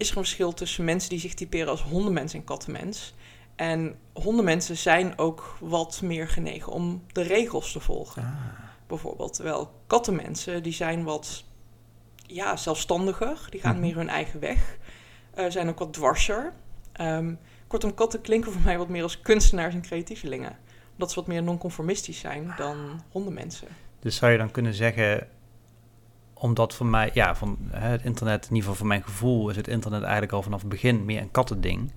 is 0.01 0.11
er 0.11 0.17
een 0.17 0.23
verschil 0.23 0.53
tussen 0.53 0.83
mensen 0.85 1.09
die 1.09 1.19
zich 1.19 1.33
typeren 1.33 1.67
als 1.69 1.81
hondenmens 1.81 2.33
en 2.33 2.43
kattenmens? 2.43 3.13
En 3.55 3.95
hondenmensen 4.13 4.77
zijn 4.77 5.17
ook 5.17 5.57
wat 5.59 6.01
meer 6.03 6.27
genegen 6.27 6.71
om 6.71 7.03
de 7.11 7.21
regels 7.21 7.71
te 7.71 7.79
volgen, 7.79 8.23
Ah. 8.23 8.59
bijvoorbeeld. 8.87 9.33
Terwijl 9.33 9.71
kattenmensen, 9.87 10.63
die 10.63 10.73
zijn 10.73 11.03
wat 11.03 11.43
ja, 12.27 12.55
zelfstandiger. 12.57 13.47
Die 13.49 13.59
gaan 13.59 13.71
Mhm. 13.75 13.81
meer 13.81 13.95
hun 13.95 14.09
eigen 14.09 14.39
weg. 14.39 14.77
Eh, 15.33 15.45
zijn 15.49 15.69
ook 15.69 15.79
wat 15.79 15.93
dwarser. 15.93 16.53
Ehm, 16.91 17.33
kortom, 17.67 17.93
katten 17.93 18.21
klinken 18.21 18.51
voor 18.51 18.61
mij 18.61 18.77
wat 18.77 18.87
meer 18.89 19.03
als 19.03 19.21
kunstenaars 19.21 19.73
en 19.73 19.81
creatievelingen. 19.81 20.57
Omdat 20.91 21.09
ze 21.09 21.15
wat 21.19 21.27
meer 21.27 21.43
non-conformistisch 21.43 22.19
zijn 22.19 22.53
dan 22.57 23.01
hondenmensen. 23.11 23.67
Dus 23.99 24.15
zou 24.15 24.31
je 24.31 24.37
dan 24.37 24.51
kunnen 24.51 24.73
zeggen, 24.73 25.27
omdat 26.41 26.73
voor 26.73 26.85
mij, 26.85 27.11
ja, 27.13 27.35
van 27.35 27.57
het 27.69 28.03
internet, 28.03 28.43
in 28.43 28.49
ieder 28.49 28.61
geval 28.61 28.75
voor 28.75 28.87
mijn 28.87 29.03
gevoel, 29.03 29.49
is 29.49 29.55
het 29.55 29.67
internet 29.67 30.01
eigenlijk 30.01 30.31
al 30.31 30.41
vanaf 30.41 30.59
het 30.59 30.69
begin 30.69 31.05
meer 31.05 31.21
een 31.21 31.31
kattending. 31.31 31.91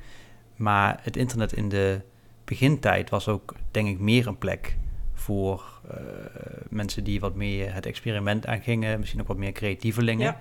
Maar 0.56 0.98
het 1.02 1.16
internet 1.16 1.52
in 1.52 1.68
de 1.68 2.00
begintijd 2.44 3.10
was 3.10 3.28
ook, 3.28 3.54
denk 3.70 3.88
ik, 3.88 3.98
meer 3.98 4.26
een 4.26 4.38
plek 4.38 4.76
voor 5.12 5.80
eh, 5.88 5.96
mensen 6.68 7.04
die 7.04 7.20
wat 7.20 7.34
meer 7.34 7.74
het 7.74 7.86
experiment 7.86 8.46
aangingen, 8.46 8.98
misschien 8.98 9.20
ook 9.20 9.26
wat 9.26 9.36
meer 9.36 9.52
creatievelingen. 9.52 10.26
Ja. 10.26 10.38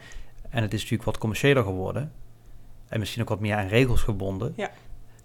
En 0.49 0.61
het 0.61 0.73
is 0.73 0.79
natuurlijk 0.79 1.09
wat 1.09 1.17
commerciëler 1.17 1.63
geworden. 1.63 2.11
En 2.87 2.99
misschien 2.99 3.21
ook 3.21 3.29
wat 3.29 3.39
meer 3.39 3.55
aan 3.55 3.67
regels 3.67 4.01
gebonden. 4.01 4.53
Ja. 4.55 4.67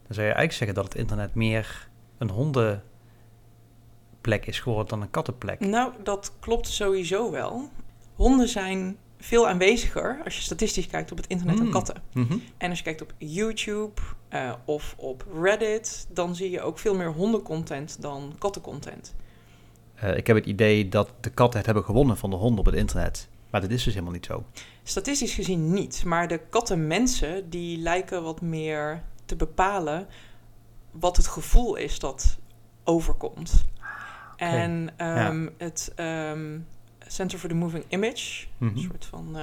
Dan 0.07 0.15
zou 0.15 0.27
je 0.27 0.33
eigenlijk 0.33 0.53
zeggen 0.53 0.75
dat 0.75 0.85
het 0.85 0.95
internet 0.95 1.35
meer 1.35 1.89
een 2.19 2.31
hondenplek 2.31 2.87
is 4.47 4.61
geworden 4.61 4.89
dan 4.89 5.03
een 5.03 5.11
kattenplek. 5.11 5.61
Nou, 5.61 5.93
dat 6.03 6.33
klopt 6.41 6.69
sowieso 6.69 7.31
wel. 7.31 7.71
Honden 8.19 8.49
zijn 8.49 8.97
veel 9.19 9.49
aanweziger 9.49 10.21
als 10.25 10.37
je 10.37 10.43
statistisch 10.43 10.87
kijkt 10.87 11.11
op 11.11 11.17
het 11.17 11.27
internet 11.27 11.57
dan 11.57 11.65
Hmm. 11.65 11.75
katten. 11.75 12.03
Mhm. 12.13 12.39
En 12.57 12.69
als 12.69 12.79
je 12.79 12.85
kijkt 12.85 13.03
op 13.03 13.13
YouTube 13.19 14.01
eh, 14.29 14.53
of 14.65 14.95
op 14.97 15.25
Reddit, 15.41 16.07
dan 16.13 16.35
zie 16.35 16.51
je 16.51 16.61
ook 16.61 16.79
veel 16.79 16.95
meer 16.95 17.13
hondencontent 17.13 18.03
dan 18.03 18.35
kattencontent. 18.39 19.15
Eh, 19.95 20.17
ik 20.17 20.27
heb 20.27 20.37
het 20.37 20.47
idee 20.47 20.89
dat 20.89 21.11
de 21.21 21.31
katten 21.31 21.57
het 21.57 21.67
hebben 21.67 21.85
gewonnen 21.85 22.17
van 22.17 22.31
de 22.31 22.37
honden 22.37 22.59
op 22.59 22.67
het 22.67 22.75
internet. 22.75 23.29
Maar 23.51 23.61
dat 23.61 23.71
is 23.71 23.83
dus 23.85 23.93
helemaal 23.93 24.15
niet 24.15 24.27
zo. 24.27 24.45
Statistisch 24.83 25.35
gezien 25.35 25.73
niet, 25.73 26.05
maar 26.05 26.29
de 26.29 26.41
kattenmensen 26.51 27.51
die 27.51 27.79
lijken 27.79 28.23
wat 28.23 28.41
meer 28.41 29.03
te 29.25 29.37
bepalen 29.37 30.07
wat 30.91 31.17
het 31.17 31.27
gevoel 31.27 31.77
is 31.77 31.99
dat 31.99 32.39
overkomt. 32.85 33.65
En 34.37 34.91
ehm, 34.97 35.49
het 35.59 35.93
ehm, 35.95 36.59
Center 37.09 37.39
for 37.39 37.49
the 37.49 37.55
Moving 37.55 37.85
Image, 37.89 38.47
Mhm. 38.59 38.77
een 38.77 38.83
soort 38.83 39.05
van 39.07 39.37
eh, 39.37 39.43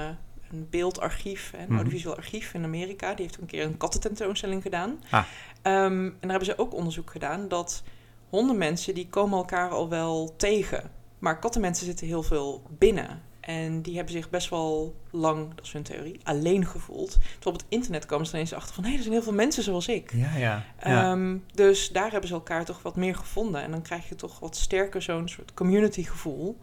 een 0.51 0.67
beeldarchief, 0.69 1.51
een 1.55 1.65
Mhm. 1.65 1.75
audiovisueel 1.75 2.15
archief 2.15 2.53
in 2.53 2.63
Amerika, 2.63 3.13
die 3.13 3.25
heeft 3.25 3.37
een 3.41 3.45
keer 3.47 3.63
een 3.65 3.77
kattententoonstelling 3.77 4.61
gedaan. 4.61 5.03
Ah. 5.11 5.23
Ehm, 5.61 5.83
en 6.05 6.11
daar 6.21 6.29
hebben 6.29 6.45
ze 6.47 6.57
ook 6.57 6.73
onderzoek 6.73 7.11
gedaan 7.11 7.47
dat 7.47 7.83
hondenmensen 8.29 8.93
die 8.93 9.09
komen 9.09 9.37
elkaar 9.37 9.69
al 9.69 9.89
wel 9.89 10.33
tegen, 10.37 10.91
maar 11.19 11.39
kattenmensen 11.39 11.85
zitten 11.85 12.07
heel 12.07 12.23
veel 12.23 12.63
binnen. 12.69 13.21
En 13.39 13.81
die 13.81 13.95
hebben 13.95 14.13
zich 14.13 14.29
best 14.29 14.49
wel 14.49 14.95
lang, 15.11 15.55
dat 15.55 15.65
is 15.65 15.71
hun 15.73 15.83
theorie, 15.83 16.19
alleen 16.23 16.65
gevoeld. 16.65 17.11
Terwijl 17.11 17.55
op 17.55 17.57
het 17.57 17.65
internet 17.69 18.05
komen 18.05 18.25
ze 18.25 18.33
ineens 18.33 18.53
achter 18.53 18.75
van... 18.75 18.83
hé, 18.83 18.91
er 18.95 18.99
zijn 18.99 19.13
heel 19.13 19.23
veel 19.23 19.33
mensen 19.33 19.63
zoals 19.63 19.87
ik. 19.87 20.13
Ja, 20.13 20.35
ja. 20.37 20.63
ja. 20.83 21.11
Ehm, 21.11 21.37
dus 21.53 21.89
daar 21.89 22.11
hebben 22.11 22.27
ze 22.29 22.35
elkaar 22.35 22.65
toch 22.65 22.81
wat 22.81 22.95
meer 22.95 23.15
gevonden. 23.15 23.61
En 23.61 23.71
dan 23.71 23.81
krijg 23.81 24.09
je 24.09 24.15
toch 24.15 24.39
wat 24.39 24.55
sterker 24.55 25.01
zo'n 25.01 25.27
soort 25.29 25.53
community 25.53 26.03
gevoel... 26.03 26.57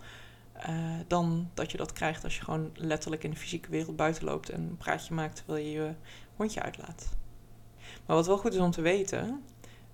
eh, 0.62 0.74
dan 1.06 1.50
dat 1.54 1.70
je 1.70 1.76
dat 1.76 1.92
krijgt 1.92 2.24
als 2.24 2.36
je 2.36 2.44
gewoon 2.44 2.70
letterlijk 2.74 3.24
in 3.24 3.30
de 3.30 3.36
fysieke 3.36 3.70
wereld 3.70 3.96
buiten 3.96 4.24
loopt... 4.24 4.48
en 4.48 4.60
een 4.60 4.76
praatje 4.76 5.14
maakt 5.14 5.36
terwijl 5.36 5.64
je 5.64 5.72
je 5.72 5.94
hondje 6.36 6.62
uitlaat. 6.62 7.08
Maar 8.06 8.16
wat 8.16 8.26
wel 8.26 8.38
goed 8.38 8.54
is 8.54 8.60
om 8.60 8.70
te 8.70 8.80
weten... 8.80 9.42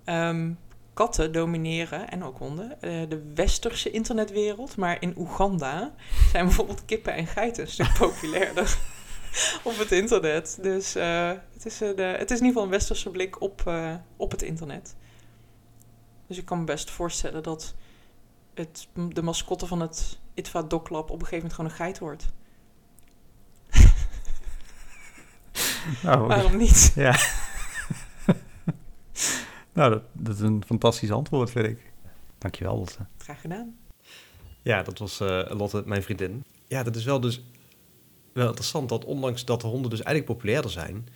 ehm, 0.03 0.51
katten 0.93 1.31
domineren, 1.31 2.09
en 2.09 2.23
ook 2.23 2.37
honden, 2.37 2.81
eh, 2.81 3.09
de 3.09 3.31
westerse 3.35 3.91
internetwereld. 3.91 4.75
Maar 4.75 5.01
in 5.01 5.13
Oeganda 5.17 5.93
zijn 6.31 6.45
bijvoorbeeld 6.45 6.85
kippen 6.85 7.13
en 7.13 7.27
geiten 7.27 7.63
een 7.63 7.69
stuk 7.69 7.93
populairder 7.99 8.77
op 9.63 9.77
het 9.77 9.91
internet. 9.91 10.57
Dus 10.61 10.95
eh, 10.95 11.31
het, 11.53 11.65
is, 11.65 11.77
de, 11.77 12.15
het 12.17 12.31
is 12.31 12.39
in 12.39 12.45
ieder 12.45 12.47
geval 12.47 12.63
een 12.63 12.69
westerse 12.69 13.09
blik 13.09 13.41
op, 13.41 13.73
op 14.17 14.31
het 14.31 14.41
internet. 14.41 14.95
Dus 16.27 16.37
ik 16.37 16.45
kan 16.45 16.59
me 16.59 16.63
best 16.63 16.89
voorstellen 16.89 17.43
dat 17.43 17.75
het, 18.59 18.87
de 19.13 19.21
mascotte 19.21 19.65
van 19.67 19.79
het 19.81 20.19
ITVA 20.33 20.61
Doc 20.61 20.89
Lab 20.89 21.09
op 21.09 21.21
een 21.21 21.27
gegeven 21.27 21.37
moment 21.37 21.53
gewoon 21.53 21.69
een 21.69 21.75
geit 21.75 21.99
wordt. 21.99 22.27
Nou, 26.03 26.27
Waarom 26.27 26.57
niet? 26.57 26.91
Ja. 26.95 27.19
nou, 29.73 29.91
dat, 29.91 30.03
dat 30.11 30.35
is 30.35 30.41
een 30.41 30.63
fantastisch 30.65 31.11
antwoord, 31.11 31.51
vind 31.51 31.65
ik. 31.65 31.91
Dankjewel, 32.37 32.77
Lotte. 32.77 33.05
Graag 33.17 33.41
gedaan. 33.41 33.77
Ja, 34.61 34.83
dat 34.83 34.97
was 34.97 35.19
eh, 35.19 35.45
Lotte, 35.49 35.83
mijn 35.85 36.03
vriendin. 36.03 36.43
Ja, 36.67 36.83
dat 36.83 36.95
is 36.95 37.03
wel 37.03 37.19
dus 37.19 37.43
wel 38.33 38.47
interessant 38.47 38.89
dat 38.89 39.05
ondanks 39.05 39.45
dat 39.45 39.61
de 39.61 39.67
honden 39.67 39.89
dus 39.89 40.01
eigenlijk 40.01 40.37
populairder 40.37 40.71
zijn, 40.71 41.07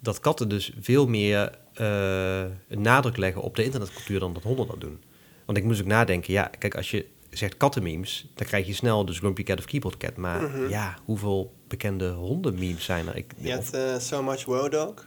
dat 0.00 0.20
katten 0.20 0.48
dus 0.48 0.72
veel 0.80 1.06
meer 1.06 1.58
eh, 1.72 2.40
een 2.68 2.80
nadruk 2.80 3.16
leggen 3.16 3.42
op 3.42 3.56
de 3.56 3.64
internetcultuur 3.64 4.20
dan 4.20 4.32
dat 4.32 4.42
honden 4.42 4.66
dat 4.66 4.80
doen. 4.80 5.02
Want 5.46 5.58
ik 5.58 5.64
moest 5.64 5.80
ook 5.80 5.86
nadenken, 5.86 6.32
ja, 6.32 6.50
kijk, 6.58 6.74
als 6.76 6.90
je 6.90 7.06
zegt 7.30 7.56
kattenmemes, 7.56 8.30
dan 8.34 8.46
krijg 8.46 8.66
je 8.66 8.74
snel 8.74 9.04
dus 9.04 9.18
Grumpy 9.18 9.42
Cat 9.42 9.58
of 9.58 9.64
Keyboard 9.64 9.96
Cat. 9.96 10.16
Maar 10.16 10.42
Mhm. 10.42 10.68
ja, 10.68 10.98
hoeveel 11.04 11.54
bekende 11.68 12.10
hondenmemes 12.10 12.84
zijn 12.84 13.06
er? 13.08 13.16
Ik, 13.16 13.32
Je 13.36 13.50
hebt 13.50 13.70
eh, 13.74 13.98
So 13.98 14.22
Much 14.22 14.44
Wow 14.44 14.70
Dog. 14.72 15.06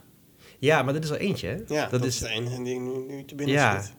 ja, 0.60 0.84
maar 0.84 0.93
dit 0.93 1.03
is 1.03 1.10
er 1.10 1.17
eentje, 1.19 1.48
hè? 1.48 1.58
Ja, 1.75 1.88
dat, 1.88 2.05
is 2.05 2.13
is 2.13 2.19
de 2.19 2.27
enige 2.29 2.63
die 2.63 2.79
nu, 2.79 2.91
nu 3.08 3.25
te 3.25 3.36
binnen 3.36 3.55
Ja. 3.55 3.81
schiet. 3.81 3.98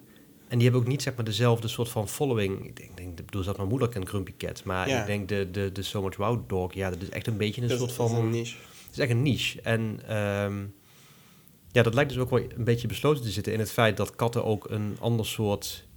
En 0.48 0.58
die 0.58 0.62
hebben 0.68 0.80
ook 0.86 0.92
niet 0.92 1.02
zeg 1.02 1.14
maar 1.14 1.24
dezelfde 1.24 1.68
soort 1.68 1.88
van 1.88 2.08
following. 2.08 2.66
Ik 2.66 2.76
denk, 2.76 2.96
denk 2.96 3.18
ik 3.18 3.24
bedoel, 3.26 3.44
dat 3.44 3.56
mijn 3.56 3.68
moeder 3.68 3.88
kent 3.88 4.08
Grumpy 4.08 4.32
Cat. 4.38 4.64
Maar 4.64 4.88
Ja. 4.88 5.00
ik 5.00 5.06
denk 5.06 5.28
de, 5.28 5.48
de, 5.50 5.72
de 5.72 5.82
So 5.82 6.02
Much 6.02 6.16
Wow 6.16 6.48
Dog, 6.48 6.74
ja, 6.74 6.90
dat 6.90 7.02
is 7.02 7.08
echt 7.08 7.26
een 7.26 7.36
beetje 7.36 7.62
een 7.62 7.68
Dat, 7.68 7.78
soort 7.78 7.90
is- 7.90 7.96
dat 7.96 8.10
van... 8.10 8.18
een 8.18 8.30
niche. 8.30 8.56
Het 8.86 8.92
is 8.92 8.98
echt 8.98 9.10
een 9.10 9.22
niche. 9.22 9.60
En 9.60 10.00
ehm, 10.08 10.58
ja, 11.72 11.82
dat 11.82 11.94
lijkt 11.94 12.10
dus 12.10 12.18
ook 12.18 12.30
wel 12.30 12.40
een 12.56 12.64
beetje 12.64 12.88
besloten 12.88 13.22
te 13.22 13.30
zitten 13.30 13.52
in 13.52 13.58
het 13.58 13.70
feit 13.72 13.96
dat 13.96 14.16
katten 14.16 14.44
ook 14.44 14.70
een 14.70 14.96
ander 15.00 15.26
soort 15.26 15.88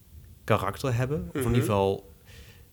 karakter 0.44 0.96
hebben. 0.96 1.26
Of 1.28 1.34
in 1.34 1.40
Mhm. 1.40 1.48
ieder 1.48 1.62
geval, 1.64 2.12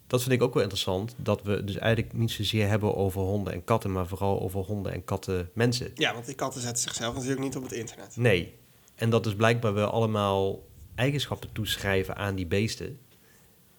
dat 0.06 0.22
vind 0.22 0.34
ik 0.34 0.42
ook 0.42 0.54
wel 0.54 0.62
interessant, 0.62 1.14
dat 1.16 1.42
we 1.42 1.64
dus 1.64 1.76
eigenlijk 1.76 2.12
niet 2.14 2.30
zozeer 2.30 2.68
hebben 2.68 2.96
over 2.96 3.20
honden 3.20 3.52
en 3.52 3.64
katten, 3.64 3.92
maar 3.92 4.06
vooral 4.06 4.40
over 4.40 4.60
honden 4.60 4.92
en 4.92 5.04
katten 5.04 5.50
mensen. 5.54 5.90
Ja, 5.94 6.12
want 6.12 6.26
die 6.26 6.34
katten 6.34 6.60
zetten 6.60 6.82
zichzelf 6.82 7.14
natuurlijk 7.14 7.40
niet 7.40 7.56
op 7.56 7.62
het 7.62 7.72
internet. 7.72 8.16
Nee. 8.16 8.54
En 8.94 9.10
dat 9.10 9.24
dus 9.24 9.34
blijkbaar 9.34 9.74
we 9.74 9.86
allemaal 9.86 10.62
eigenschappen 10.94 11.52
toeschrijven 11.52 12.16
aan 12.16 12.34
die 12.34 12.46
beesten, 12.46 12.98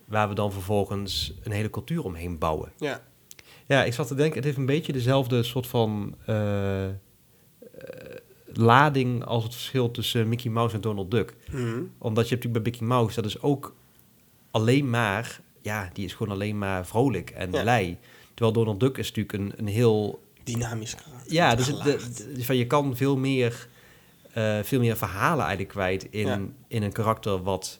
waar 0.05 0.29
we 0.29 0.35
dan 0.35 0.51
vervolgens 0.51 1.33
een 1.43 1.51
hele 1.51 1.69
cultuur 1.69 2.03
omheen 2.03 2.37
bouwen. 2.37 2.71
Ja, 2.77 3.03
Ja, 3.67 3.83
ik 3.83 3.93
zat 3.93 4.07
te 4.07 4.15
denken, 4.15 4.35
het 4.35 4.43
heeft 4.43 4.57
een 4.57 4.65
beetje 4.65 4.93
dezelfde 4.93 5.43
soort 5.43 5.67
van 5.67 6.15
eh, 6.25 6.85
eh, 6.87 6.93
lading 8.53 9.25
als 9.25 9.43
het 9.43 9.53
verschil 9.53 9.91
tussen 9.91 10.27
Mickey 10.29 10.51
Mouse 10.51 10.75
en 10.75 10.81
Donald 10.81 11.11
Duck. 11.11 11.35
Mhm. 11.51 11.81
Omdat 11.97 12.29
je 12.29 12.35
natuurlijk 12.35 12.63
bij 12.63 12.71
Mickey 12.71 12.87
Mouse, 12.87 13.15
dat 13.15 13.25
is 13.25 13.41
ook 13.41 13.75
alleen 14.51 14.89
maar, 14.89 15.39
ja, 15.61 15.89
die 15.93 16.05
is 16.05 16.13
gewoon 16.13 16.33
alleen 16.33 16.57
maar 16.57 16.85
vrolijk 16.87 17.29
en 17.29 17.51
Ja. 17.51 17.61
blij. 17.61 17.97
Terwijl 18.33 18.53
Donald 18.53 18.79
Duck 18.79 18.97
is 18.97 19.07
natuurlijk 19.11 19.33
een, 19.37 19.53
een 19.57 19.73
heel 19.73 20.23
dynamisch 20.43 20.95
karakter. 20.95 21.33
ja, 21.33 21.55
dus 21.55 21.65
de, 21.65 21.81
de- 21.83 22.43
van 22.43 22.55
je 22.55 22.67
kan 22.67 22.95
veel 22.95 23.17
meer, 23.17 23.67
eh, 24.33 24.59
veel 24.63 24.79
meer 24.79 24.97
verhalen 24.97 25.39
eigenlijk 25.45 25.69
kwijt 25.69 26.03
in, 26.09 26.27
Ja. 26.27 26.41
in 26.67 26.83
een 26.83 26.91
karakter 26.91 27.43
wat 27.43 27.79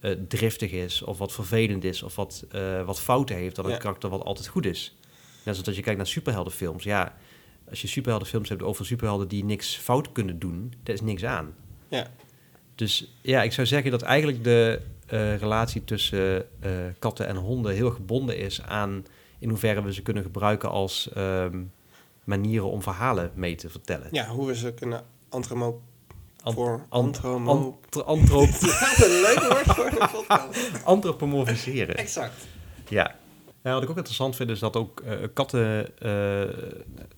eh, 0.00 0.12
driftig 0.28 0.70
is, 0.70 1.02
of 1.02 1.18
wat 1.18 1.32
vervelend 1.32 1.84
is, 1.84 2.02
of 2.02 2.14
wat, 2.16 2.44
eh, 2.50 2.84
wat 2.84 3.00
fouten 3.00 3.36
heeft, 3.36 3.56
dan 3.56 3.66
Ja. 3.68 3.72
een 3.74 3.78
karakter 3.78 4.10
wat 4.10 4.24
altijd 4.24 4.46
goed 4.46 4.66
is. 4.66 4.96
Net 5.44 5.54
zoals 5.54 5.66
als 5.66 5.76
je 5.76 5.82
kijkt 5.82 5.98
naar 5.98 6.06
superheldenfilms. 6.08 6.84
Ja, 6.84 7.16
als 7.70 7.80
je 7.82 7.88
superheldenfilms 7.88 8.48
hebt 8.48 8.62
over 8.62 8.86
superhelden 8.86 9.28
die 9.28 9.44
niks 9.44 9.76
fout 9.76 10.12
kunnen 10.12 10.38
doen, 10.38 10.72
daar 10.82 10.94
is 10.94 11.00
niks 11.00 11.24
aan. 11.24 11.54
Ja. 11.88 12.06
Dus 12.74 13.12
ja, 13.22 13.42
ik 13.42 13.52
zou 13.52 13.66
zeggen 13.66 13.90
dat 13.90 14.02
eigenlijk 14.02 14.44
de 14.44 14.80
relatie 15.36 15.84
tussen 15.84 16.46
eh, 16.60 16.70
katten 16.98 17.26
en 17.26 17.36
honden 17.36 17.74
heel 17.74 17.90
gebonden 17.90 18.36
is 18.38 18.62
aan 18.62 19.04
in 19.38 19.48
hoeverre 19.48 19.82
we 19.82 19.92
ze 19.92 20.02
kunnen 20.02 20.22
gebruiken 20.22 20.70
als 20.70 21.10
ehm, 21.12 21.62
manieren 22.24 22.70
om 22.70 22.82
verhalen 22.82 23.30
mee 23.34 23.54
te 23.54 23.68
vertellen. 23.68 24.08
ja, 24.10 24.26
hoe 24.26 24.46
we 24.46 24.54
ze 24.56 24.72
kunnen 24.72 25.04
antromo... 25.28 25.80
Ant- 26.42 26.54
voor 26.54 26.72
ant- 26.72 26.86
antromo... 26.88 27.50
Antro- 27.50 28.02
antro- 28.02 28.38
Wat 28.86 29.02
een 29.04 29.20
leuk 29.20 29.46
woord 29.48 29.76
voor 29.76 29.86
een 29.86 30.08
podcast. 30.12 30.84
Antropomorfiseren. 30.84 31.96
Exact. 31.96 32.46
Ja. 32.88 33.14
ja. 33.62 33.72
Wat 33.72 33.82
ik 33.82 33.90
ook 33.90 33.96
interessant 33.96 34.36
vind 34.36 34.50
is 34.50 34.58
dat 34.58 34.76
ook 34.76 35.00
eh, 35.00 35.16
katten, 35.34 35.98
eh, 35.98 36.68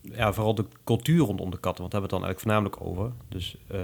ja, 0.00 0.32
vooral 0.32 0.54
de 0.54 0.64
cultuur 0.84 1.24
rondom 1.24 1.50
de 1.50 1.60
katten, 1.60 1.80
want 1.80 1.92
daar 1.92 2.00
hebben 2.00 2.10
we 2.20 2.26
het 2.26 2.36
dan 2.38 2.48
eigenlijk 2.54 2.72
voornamelijk 2.74 2.80
over. 2.80 3.12
Dus 3.28 3.56
eh, 3.68 3.80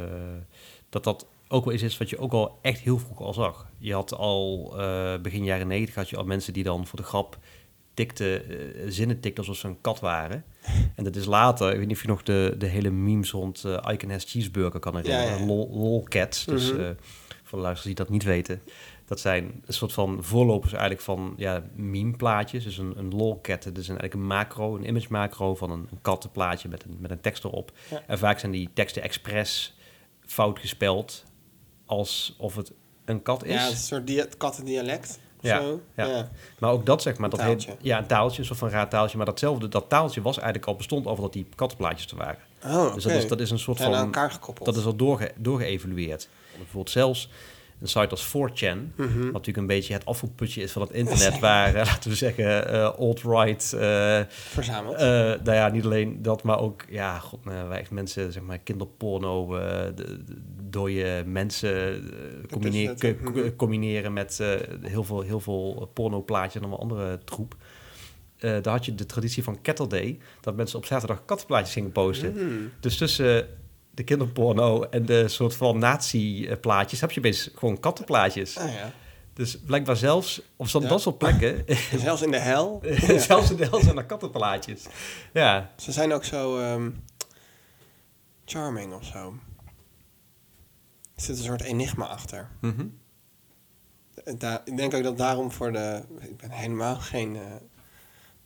dat 0.88 1.04
dat 1.04 1.26
ook 1.48 1.64
wel 1.64 1.74
iets 1.74 1.82
is 1.82 1.98
wat 1.98 2.10
je 2.10 2.18
ook 2.18 2.32
al 2.32 2.58
echt 2.62 2.80
heel 2.80 2.98
vroeg 2.98 3.20
al 3.20 3.34
zag. 3.34 3.66
Je 3.78 3.92
had 3.92 4.14
al 4.14 4.74
eh, 4.78 5.18
begin 5.20 5.44
jaren 5.44 5.66
negentig 5.66 5.94
had 5.94 6.08
je 6.08 6.16
al 6.16 6.24
mensen 6.24 6.52
die 6.52 6.64
dan 6.64 6.86
voor 6.86 6.98
de 6.98 7.04
grap 7.04 7.38
tikten, 7.94 8.48
eh, 8.48 8.84
zinnen 8.88 9.20
tikten 9.20 9.38
alsof 9.44 9.56
ze 9.56 9.66
een 9.68 9.80
kat 9.80 10.00
waren. 10.00 10.44
En 10.94 11.04
dat 11.04 11.16
is 11.16 11.24
later, 11.24 11.70
ik 11.72 11.78
weet 11.78 11.86
niet 11.86 11.96
of 11.96 12.02
je 12.02 12.08
nog 12.08 12.22
de, 12.22 12.54
de 12.58 12.66
hele 12.66 12.90
memes 12.90 13.30
rond 13.30 13.64
eh 13.64 13.92
Icon 13.92 14.10
has 14.10 14.24
Cheeseburger 14.24 14.80
kan 14.80 14.96
herinneren. 14.96 15.32
Ja, 15.32 15.38
ja. 15.38 15.46
Lol, 15.46 15.70
lolcats, 15.72 16.44
dus 16.44 16.72
Mhm. 16.72 16.80
eh, 16.80 16.86
voor 17.42 17.58
de 17.58 17.64
luisteraars 17.64 17.82
die 17.82 17.94
dat 17.94 18.08
niet 18.08 18.24
weten. 18.24 18.62
Dat 19.04 19.20
zijn 19.20 19.62
een 19.66 19.72
soort 19.72 19.92
van 19.92 20.18
voorlopers 20.24 20.72
eigenlijk 20.72 21.02
van 21.02 21.34
ja, 21.36 21.62
meme-plaatjes. 21.74 22.64
Dus 22.64 22.78
een, 22.78 22.92
een 22.98 23.14
lolcat, 23.14 23.64
het 23.64 23.78
is 23.78 23.84
eigenlijk 23.88 24.14
een 24.14 24.26
macro, 24.26 24.76
een 24.76 24.88
image 24.88 25.06
macro 25.10 25.54
van 25.54 25.70
een, 25.70 25.88
een 25.90 25.98
kattenplaatje 26.02 26.68
met 26.68 26.84
een, 26.84 26.96
met 27.00 27.10
een 27.10 27.20
tekst 27.20 27.44
erop. 27.44 27.72
Ja. 27.90 28.02
En 28.06 28.18
vaak 28.18 28.38
zijn 28.38 28.52
die 28.52 28.68
teksten 28.74 29.02
expres 29.02 29.74
fout 30.24 30.58
gespeld, 30.58 31.24
alsof 31.86 32.56
het 32.56 32.72
een 33.04 33.22
kat 33.22 33.44
is. 33.44 33.52
Ja, 33.54 33.68
een 33.68 33.76
soort 33.76 34.06
dia 34.06 34.26
kattendialect. 34.38 35.18
Ja, 35.40 35.60
Zo. 35.60 35.80
ja. 35.96 36.06
ja. 36.06 36.30
Maar 36.58 36.70
ook 36.70 36.86
dat 36.86 37.02
zeg 37.02 37.18
maar, 37.18 37.30
dat 37.30 37.40
heet, 37.40 37.48
taaltje. 37.66 37.76
ja, 37.86 37.98
een 37.98 38.06
taaltje, 38.06 38.38
een 38.40 38.44
soort 38.46 38.58
van 38.58 38.68
raar 38.68 38.88
taaltje. 38.88 39.16
Maar 39.16 39.26
datzelfde, 39.26 39.68
dat 39.68 39.88
taaltje 39.88 40.22
was 40.22 40.36
eigenlijk 40.36 40.66
al 40.66 40.76
bestond 40.76 41.06
over 41.06 41.22
dat 41.22 41.32
die 41.32 41.46
kattenplaatjes 41.54 42.10
er 42.10 42.16
waren. 42.16 42.38
Oh, 42.64 42.84
oké. 42.84 42.94
Dus 42.94 43.02
dat 43.02 43.12
is, 43.12 43.28
dat 43.28 43.40
is 43.40 43.50
een 43.50 43.58
soort 43.58 43.76
Zijn 43.76 43.88
aan 43.90 43.96
van 43.96 44.04
elkaar 44.04 44.30
gekoppeld. 44.30 44.66
dat 44.66 44.76
is 44.76 44.84
al 44.84 44.96
doorge, 44.96 45.32
doorgeëvalueerd. 45.36 46.28
Bijvoorbeeld 46.56 46.90
zelfs 46.90 47.28
een 47.80 47.88
site 47.88 48.08
als 48.08 48.26
4chan, 48.26 48.92
Mhm. 48.96 49.14
wat 49.24 49.32
natuurlijk 49.32 49.56
een 49.56 49.66
beetje 49.66 49.92
het 49.92 50.04
afvoerputje 50.06 50.62
is 50.62 50.72
van 50.72 50.82
het 50.82 50.90
internet, 50.90 51.38
waar, 51.48 51.74
eh, 51.74 51.86
laten 51.86 52.10
we 52.10 52.16
zeggen, 52.16 52.68
eh, 52.72 52.90
alt-right, 52.98 53.72
eh, 53.72 54.20
Verzameld. 54.28 54.98
nou 55.44 55.52
ja, 55.52 55.68
niet 55.68 55.84
alleen 55.84 56.22
dat, 56.22 56.42
maar 56.42 56.60
ook, 56.60 56.84
ja, 56.88 57.18
god, 57.18 57.44
nou, 57.44 57.68
waar 57.68 57.78
echt 57.78 57.90
mensen, 57.90 58.32
zeg 58.32 58.42
maar, 58.42 58.58
kinderporno, 58.58 59.48
de, 59.48 59.94
de 59.94 60.18
dode 60.68 61.22
mensen 61.26 62.02
combine- 62.50 62.94
Mhm. 63.22 63.56
combineren 63.56 64.12
met 64.12 64.42
heel 64.82 65.04
veel, 65.04 65.20
heel 65.20 65.40
veel 65.40 65.90
pornoplaatjes 65.94 66.54
en 66.54 66.60
allemaal 66.60 66.80
andere 66.80 67.18
troep. 67.24 67.56
Eh, 68.36 68.50
daar 68.62 68.72
had 68.74 68.84
je 68.84 68.94
de 68.94 69.06
traditie 69.06 69.42
van 69.42 69.60
Kettle 69.62 69.86
Day, 69.86 70.18
dat 70.40 70.56
mensen 70.56 70.78
op 70.78 70.84
zaterdag 70.84 71.24
kattenplaatjes 71.24 71.72
gingen 71.72 71.92
posten. 71.92 72.32
Mhm. 72.32 72.44
Dus 72.80 72.96
tussen 72.96 73.46
de 73.96 74.04
kinderporno 74.04 74.82
en 74.82 75.06
de 75.06 75.28
soort 75.28 75.54
van 75.54 75.78
nazi-plaatjes 75.78 77.00
heb 77.00 77.10
je 77.10 77.18
opeens 77.20 77.50
gewoon 77.54 77.80
kattenplaatjes. 77.80 78.58
Ah, 78.58 78.72
ja. 78.74 78.92
Dus 79.32 79.58
blijkbaar 79.60 79.96
zelfs 79.96 80.40
op 80.56 80.68
zo'n 80.68 80.82
Ja. 80.82 80.88
dat 80.88 81.00
soort 81.00 81.18
plekken, 81.18 81.66
En 81.68 81.98
zelfs 82.08 82.22
in 82.22 82.30
de 82.30 82.38
hel. 82.38 82.82
zelfs 83.18 83.50
in 83.50 83.56
de 83.56 83.64
hel 83.66 83.80
zijn 83.80 83.96
er 83.96 84.04
kattenplaatjes. 84.04 84.84
Ja, 85.32 85.70
Ze 85.76 85.92
zijn 85.92 86.12
ook 86.12 86.24
zo 86.24 86.58
ehm, 86.58 86.90
charming 88.44 88.94
of 88.94 89.04
zo. 89.04 89.34
Er 91.14 91.22
zit 91.22 91.38
een 91.38 91.44
soort 91.44 91.62
enigma 91.62 92.06
achter. 92.06 92.48
Mhm. 92.60 92.86
Da- 94.38 94.62
ik 94.64 94.76
denk 94.76 94.94
ook 94.94 95.02
dat 95.02 95.18
daarom 95.18 95.52
voor 95.52 95.72
de... 95.72 96.02
Ik 96.20 96.36
ben 96.36 96.50
helemaal 96.50 96.96
geen 96.96 97.36
eh, 97.36 97.42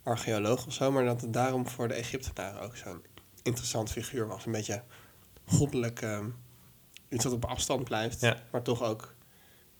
archeoloog 0.03 0.65
of 0.67 0.73
zo, 0.73 0.91
maar 0.91 1.05
dat 1.05 1.21
het 1.21 1.33
daarom 1.33 1.67
voor 1.67 1.87
de 1.87 1.93
Egyptenaren 1.93 2.61
ook 2.61 2.75
zo'n 2.75 3.01
interessant 3.43 3.91
figuur 3.91 4.27
was. 4.27 4.45
Een 4.45 4.51
beetje 4.51 4.83
goddelijk, 5.51 6.01
ehm, 6.01 6.25
iets 7.09 7.23
wat 7.23 7.33
op 7.33 7.45
afstand 7.45 7.83
blijft, 7.83 8.21
Ja. 8.21 8.37
maar 8.51 8.61
toch 8.61 8.83
ook 8.83 9.15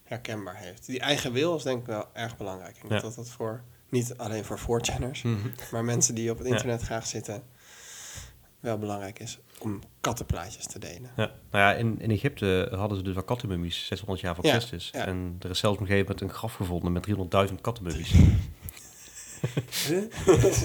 herkenbaar 0.04 0.56
heeft. 0.56 0.86
Die 0.86 1.00
eigen 1.00 1.32
wil 1.32 1.56
is 1.56 1.64
denk 1.64 1.80
ik 1.80 1.86
wel 1.86 2.06
erg 2.14 2.38
belangrijk. 2.38 2.76
Ik 2.76 2.82
denk 2.82 2.94
Ja. 2.94 3.00
dat 3.08 3.16
dat 3.16 3.30
voor, 3.30 3.64
niet 3.90 4.14
alleen 4.18 4.46
voor 4.46 4.60
voorchanners, 4.60 5.22
Mhm. 5.22 5.48
maar 5.72 5.84
mensen 5.84 6.16
die 6.16 6.32
op 6.32 6.38
het 6.38 6.48
Ja. 6.48 6.54
internet 6.54 6.82
graag 6.82 7.06
zitten, 7.06 7.44
wel 8.60 8.78
belangrijk 8.78 9.20
is 9.20 9.40
om 9.60 9.80
kattenplaatjes 10.02 10.66
te 10.68 10.80
delen. 10.80 11.10
Ja, 11.16 11.26
nou 11.52 11.62
ja, 11.66 11.74
in, 11.74 12.00
in 12.02 12.12
Egypte 12.12 12.72
hadden 12.76 12.98
ze 12.98 13.04
dus 13.04 13.14
wel 13.14 13.24
kattenmummies, 13.24 13.86
600 13.86 14.20
jaar 14.22 14.36
voor 14.36 14.46
Ja, 14.46 14.52
Christus. 14.52 14.90
ja. 14.94 15.06
En 15.06 15.36
er 15.40 15.50
is 15.50 15.60
zelfs 15.60 15.76
op 15.76 15.82
een 15.82 15.88
gegeven 15.90 16.12
moment 16.12 16.22
een 16.32 16.38
graf 16.38 16.54
gevonden 16.54 16.92
met 16.92 17.04
300.000 17.04 17.62
kattenmummies. 17.62 18.12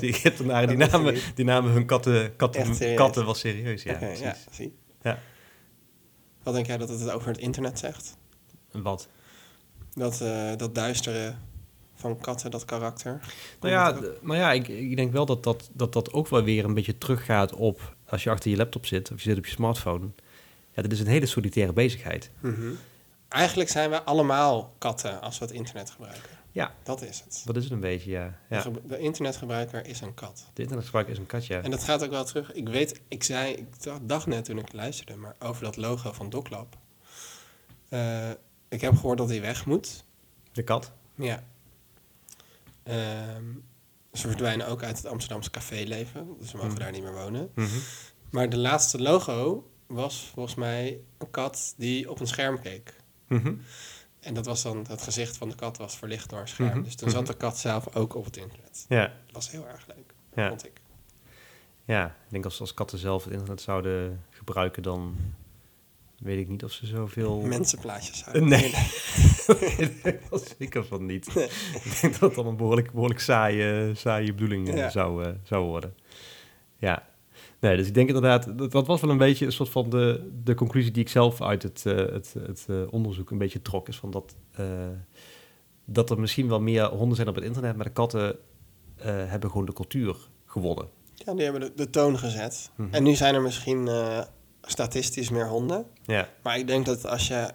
die 0.01 0.13
Egyptenaren, 0.13 0.69
die 0.69 0.77
Dat 0.77 0.91
namen, 0.91 1.21
die 1.35 1.45
namen 1.45 1.73
hun 1.73 1.87
katten, 1.87 2.37
katten, 2.37 2.95
katten 2.95 3.25
wel 3.25 3.35
serieus. 3.35 3.83
Ja, 3.83 3.95
precies. 3.95 4.21
ja, 4.21 4.37
zie. 4.51 4.77
Ja. 5.03 5.19
Wat 6.43 6.55
denk 6.55 6.67
jij 6.67 6.77
dat 6.77 6.89
het 6.89 7.11
over 7.11 7.29
het 7.29 7.39
internet 7.39 7.79
zegt? 7.79 8.17
Wat? 8.71 9.09
Dat, 9.95 10.21
eh, 10.21 10.57
dat 10.57 10.75
duistere 10.75 11.35
van 11.95 12.21
katten, 12.21 12.51
dat 12.51 12.65
karakter? 12.65 13.21
Nou 13.61 13.73
ja, 13.73 13.99
maar 14.23 14.37
ja 14.37 14.53
ik, 14.53 14.69
ik 14.69 14.97
denk 14.97 15.13
wel 15.13 15.27
dat 15.27 15.43
dat, 15.43 15.71
dat 15.73 15.93
dat 15.93 16.13
ook 16.13 16.29
wel 16.29 16.43
weer 16.43 16.65
een 16.65 16.75
beetje 16.75 16.99
teruggaat 16.99 17.55
op... 17.55 17.97
als 18.09 18.23
je 18.23 18.31
achter 18.31 18.51
je 18.51 18.57
laptop 18.57 18.87
zit 18.87 19.11
of 19.11 19.17
je 19.17 19.29
zit 19.29 19.39
op 19.39 19.45
je 19.47 19.51
smartphone. 19.51 20.09
Ja, 20.73 20.83
dit 20.83 20.93
is 20.93 21.01
een 21.01 21.07
hele 21.07 21.27
solitaire 21.27 21.73
bezigheid. 21.73 22.31
Mhm. 22.41 22.73
Eigenlijk 23.29 23.71
zijn 23.71 23.91
we 23.91 24.03
allemaal 24.03 24.75
katten 24.79 25.21
als 25.21 25.39
we 25.39 25.45
het 25.45 25.55
internet 25.55 25.91
gebruiken. 25.91 26.36
Ja. 26.57 26.75
Dat 26.83 27.03
is 27.03 27.21
het. 27.25 27.43
Dat 27.45 27.57
is 27.57 27.63
het 27.65 27.73
een 27.73 27.81
beetje, 27.81 28.11
ja. 28.11 28.39
De, 28.49 28.55
ja. 28.55 28.61
ge- 28.61 28.87
de 28.87 28.99
internetgebruiker 28.99 29.87
is 29.87 30.01
een 30.01 30.15
kat. 30.15 30.51
De 30.55 30.61
internetgebruik 30.63 31.09
is 31.09 31.19
een 31.19 31.27
katje. 31.27 31.57
En 31.57 31.71
dat 31.71 31.85
gaat 31.85 32.05
ook 32.05 32.11
wel 32.11 32.25
terug. 32.25 32.53
Ik 32.53 32.69
weet, 32.69 33.01
ik 33.09 33.23
zei, 33.23 33.53
ik 33.53 33.67
dacht- 34.03 34.27
net 34.27 34.45
toen 34.45 34.59
ik 34.59 34.73
luisterde, 34.73 35.17
maar 35.17 35.37
over 35.39 35.63
dat 35.65 35.77
logo 35.77 36.13
van 36.13 36.31
Doclab. 36.31 36.77
Eh, 37.89 38.31
ik 38.69 38.81
heb 38.81 38.95
gehoord 38.95 39.19
dat 39.19 39.29
hij 39.29 39.41
weg 39.41 39.67
moet. 39.67 40.05
De 40.53 40.63
kat. 40.63 40.93
Ja. 41.15 41.45
Ehm, 42.83 43.45
ze 44.13 44.29
verdwijnen 44.29 44.67
ook 44.67 44.83
uit 44.83 44.97
het 44.97 45.07
Amsterdamse 45.07 45.51
caféleven, 45.51 46.27
dus 46.39 46.51
we 46.53 46.57
mogen 46.57 46.73
Mhm. 46.73 46.81
daar 46.81 46.93
niet 46.93 47.03
meer 47.03 47.15
wonen. 47.15 47.51
Mhm. 47.55 47.69
Maar 48.31 48.49
de 48.49 48.57
laatste 48.59 49.03
logo 49.03 49.71
was 49.87 50.31
volgens 50.35 50.55
mij 50.55 51.01
een 51.19 51.31
kat 51.31 51.75
die 51.77 52.11
op 52.11 52.21
een 52.21 52.27
scherm 52.27 52.61
keek. 52.61 52.95
Mhm. 53.29 53.55
En 54.27 54.35
dat 54.35 54.47
was 54.47 54.63
dan, 54.63 54.85
het 54.89 55.03
gezicht 55.03 55.37
van 55.37 55.49
de 55.49 55.55
kat 55.55 55.77
was 55.77 55.97
verlicht 55.97 56.31
door 56.31 56.41
een 56.41 56.49
scherm. 56.49 56.69
Mhm. 56.71 56.83
Dus 56.83 56.95
toen 56.95 57.11
zat 57.11 57.27
de 57.27 57.35
kat 57.37 57.59
zelf 57.59 57.95
ook 57.97 58.15
op 58.15 58.25
het 58.25 58.37
internet. 58.37 58.85
Ja. 58.89 59.03
Dat 59.03 59.33
was 59.33 59.51
heel 59.51 59.69
erg 59.69 59.87
leuk, 59.87 60.15
Ja. 60.35 60.49
vond 60.49 60.67
ik. 60.67 60.81
Ja, 61.85 62.07
ik 62.07 62.13
denk 62.31 62.45
als, 62.45 62.61
als 62.61 62.75
katten 62.75 62.99
zelf 62.99 63.25
het 63.25 63.33
internet 63.33 63.61
zouden 63.61 64.25
gebruiken, 64.31 64.83
dan 64.83 65.17
weet 66.19 66.39
ik 66.39 66.49
niet 66.49 66.65
of 66.65 66.73
ze 66.73 66.87
zoveel... 66.87 67.41
Mensenplaatjes 67.41 68.19
zouden 68.19 68.49
Nee. 68.49 68.75
denk 70.03 70.21
wel 70.31 70.41
zeker 70.59 70.85
van 70.87 71.07
niet. 71.07 71.27
Ik 71.85 71.99
denk 72.01 72.13
dat 72.13 72.21
het 72.21 72.35
dan 72.35 72.47
een 72.47 72.57
behoorlijk, 72.57 72.93
behoorlijk 72.93 73.21
saaie, 73.21 73.95
saaie 73.95 74.33
bedoeling 74.33 74.69
eh, 74.69 74.77
Ja. 74.77 74.91
zou, 74.91 75.25
eh, 75.25 75.33
zou 75.43 75.65
worden. 75.67 75.95
Ja. 76.79 77.09
Nee, 77.67 77.77
dus 77.77 77.87
ik 77.87 77.95
denk 77.95 78.07
inderdaad, 78.09 78.59
dat, 78.59 78.73
dat 78.73 78.87
was 78.87 79.01
wel 79.01 79.11
een 79.11 79.19
beetje 79.19 79.47
een 79.47 79.53
soort 79.53 79.69
van 79.69 79.91
de, 79.91 80.31
de 80.45 80.55
conclusie 80.55 80.91
die 80.93 81.03
ik 81.03 81.09
zelf 81.09 81.43
uit 81.43 81.63
het, 81.63 81.87
eh, 81.87 81.97
het, 81.97 82.35
het 82.39 82.67
eh, 82.69 82.77
onderzoek 82.91 83.31
een 83.31 83.39
beetje 83.39 83.63
trok. 83.63 83.89
Is 83.89 83.97
van 83.97 84.11
dat, 84.11 84.37
eh, 84.53 84.67
dat 85.85 86.11
er 86.11 86.21
misschien 86.21 86.49
wel 86.49 86.61
meer 86.61 86.85
honden 86.89 87.17
zijn 87.17 87.29
op 87.29 87.35
het 87.35 87.45
internet, 87.45 87.77
maar 87.77 87.85
de 87.85 87.93
katten 87.93 88.37
hebben 89.03 89.51
gewoon 89.51 89.67
de 89.67 89.73
cultuur 89.73 90.17
gewonnen. 90.47 90.89
Ja, 91.15 91.35
die 91.35 91.43
hebben 91.43 91.61
de, 91.61 91.73
de 91.75 91.91
toon 91.91 92.19
gezet. 92.19 92.71
Mhm. 92.77 92.95
En 92.95 93.03
nu 93.03 93.15
zijn 93.15 93.35
er 93.35 93.43
misschien 93.43 93.89
statistisch 94.63 95.31
meer 95.31 95.49
honden. 95.49 95.87
Ja, 96.03 96.29
Maar 96.43 96.59
ik 96.59 96.67
denk 96.67 96.87
dat 96.87 97.07
als 97.07 97.29
je 97.29 97.51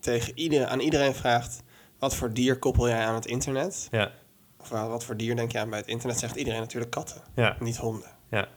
tegen 0.00 0.38
ieder, 0.38 0.66
aan 0.66 0.80
iedereen 0.80 1.14
vraagt... 1.14 1.62
wat 1.98 2.14
voor 2.14 2.32
dier 2.32 2.58
koppel 2.58 2.88
jij 2.88 3.04
aan 3.06 3.14
het 3.14 3.26
internet? 3.26 3.88
ja, 3.90 4.10
Of 4.60 4.68
wat 4.68 5.04
voor 5.04 5.16
dier 5.16 5.36
denk 5.36 5.52
je 5.52 5.58
aan 5.58 5.70
bij 5.70 5.78
het 5.78 5.88
internet? 5.88 6.18
Zegt 6.18 6.36
iedereen 6.36 6.60
natuurlijk 6.60 6.90
katten, 6.90 7.22
ja, 7.34 7.56
niet 7.60 7.76
honden. 7.76 8.10
ja. 8.30 8.48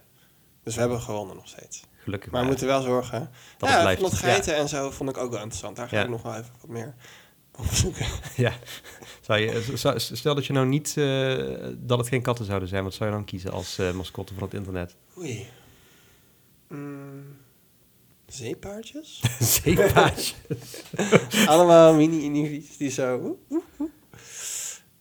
Dus 0.67 0.75
we 0.75 0.81
hebben 0.81 1.01
gewonnen 1.01 1.35
nog 1.35 1.47
steeds. 1.47 1.83
Gelukkig 2.03 2.31
Maar 2.31 2.41
we 2.41 2.47
moeten 2.47 2.67
wel 2.67 2.81
zorgen... 2.81 3.29
Dat 3.57 3.69
ja, 3.69 3.87
het 3.89 4.13
geiten 4.13 4.55
en 4.55 4.69
zo 4.69 4.91
vond 4.91 5.09
ik 5.09 5.17
ook 5.17 5.29
wel 5.31 5.39
interessant. 5.39 5.75
Daar 5.75 5.87
ga 5.87 5.95
Ja. 5.97 6.03
ik 6.03 6.09
nog 6.09 6.21
wel 6.21 6.35
even 6.35 6.51
wat 6.61 6.69
meer 6.69 6.95
opzoeken. 7.55 8.05
Ja, 8.35 8.53
zou 9.21 9.39
je, 9.39 9.71
zou- 9.77 9.99
stel 9.99 10.35
dat 10.35 10.45
je 10.45 10.53
nou 10.53 10.67
niet, 10.67 10.97
eh, 10.97 11.67
dat 11.77 11.97
het 11.97 12.07
geen 12.07 12.21
katten 12.21 12.45
zouden 12.45 12.67
zijn, 12.69 12.83
wat 12.83 12.93
zou 12.93 13.09
je 13.09 13.15
dan 13.15 13.25
kiezen 13.25 13.51
als 13.51 13.77
eh, 13.77 13.91
mascotte 13.91 14.33
van 14.33 14.43
het 14.43 14.53
internet? 14.53 14.95
Oei. 15.17 15.47
Mm, 16.67 17.37
zeepaardjes? 18.25 19.21
Zeepaardje. 19.63 20.35
Allemaal 21.47 21.93
mini-indivies 21.93 22.77
die 22.77 22.89
zo... 22.89 23.37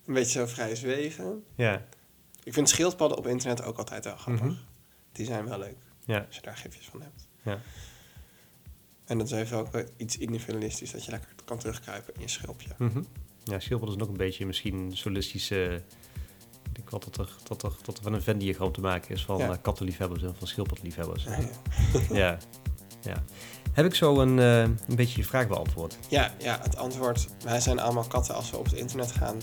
Een 0.06 0.14
beetje 0.14 0.38
zo 0.38 0.46
vrij 0.46 0.76
zweven. 0.76 1.44
ja, 1.54 1.84
Ik 2.44 2.52
vind 2.52 2.68
schildpadden 2.68 3.18
op 3.18 3.26
internet 3.26 3.62
ook 3.62 3.78
altijd 3.78 4.04
wel 4.04 4.16
grappig. 4.16 4.44
Mhm. 4.44 4.54
Die 5.16 5.26
zijn 5.26 5.48
wel 5.48 5.58
leuk, 5.58 5.76
ja, 6.04 6.24
als 6.26 6.36
je 6.36 6.42
daar 6.42 6.56
gifjes 6.56 6.86
van 6.86 7.00
hebt. 7.02 7.28
ja. 7.42 7.58
En 9.04 9.18
dat 9.18 9.26
is 9.26 9.32
even 9.32 9.58
ook 9.58 9.68
iets 9.96 10.18
individualistisch, 10.18 10.90
dat 10.90 11.04
je 11.04 11.10
lekker 11.10 11.28
kan 11.44 11.58
terugkruipen 11.58 12.14
in 12.14 12.20
je 12.20 12.28
schilpje. 12.28 12.68
Mhm. 12.78 13.02
Ja, 13.44 13.60
schildpad 13.60 13.88
is 13.96 14.02
ook 14.02 14.08
een 14.08 14.16
beetje 14.16 14.46
misschien 14.46 14.96
solistische... 14.96 15.82
Ik 16.68 16.74
denk 16.74 16.90
wel 16.90 17.00
dat 17.00 17.16
er, 17.16 17.30
dat 17.48 17.62
er, 17.62 17.72
dat 17.84 17.96
er 17.96 18.02
van 18.02 18.12
een 18.12 18.22
Venn-diagram 18.22 18.72
te 18.72 18.80
maken 18.80 19.14
is 19.14 19.24
van 19.24 19.38
Ja. 19.38 19.50
eh, 19.50 19.56
kattenliefhebbers 19.62 20.22
en 20.22 20.34
van 20.36 20.46
schildpadliefhebbers. 20.46 21.24
Ja, 21.24 21.38
ja. 21.38 21.48
ja, 22.22 22.38
ja. 23.02 23.24
Heb 23.72 23.86
ik 23.86 23.94
zo 23.94 24.20
een, 24.20 24.38
eh, 24.38 24.60
een 24.60 24.96
beetje 24.96 25.20
je 25.20 25.26
vraag 25.26 25.48
beantwoord? 25.48 25.98
Ja, 26.08 26.34
ja, 26.38 26.58
het 26.62 26.76
antwoord, 26.76 27.28
wij 27.44 27.60
zijn 27.60 27.78
allemaal 27.78 28.06
katten 28.06 28.34
als 28.34 28.50
we 28.50 28.56
op 28.56 28.64
het 28.64 28.74
internet 28.74 29.12
gaan, 29.12 29.36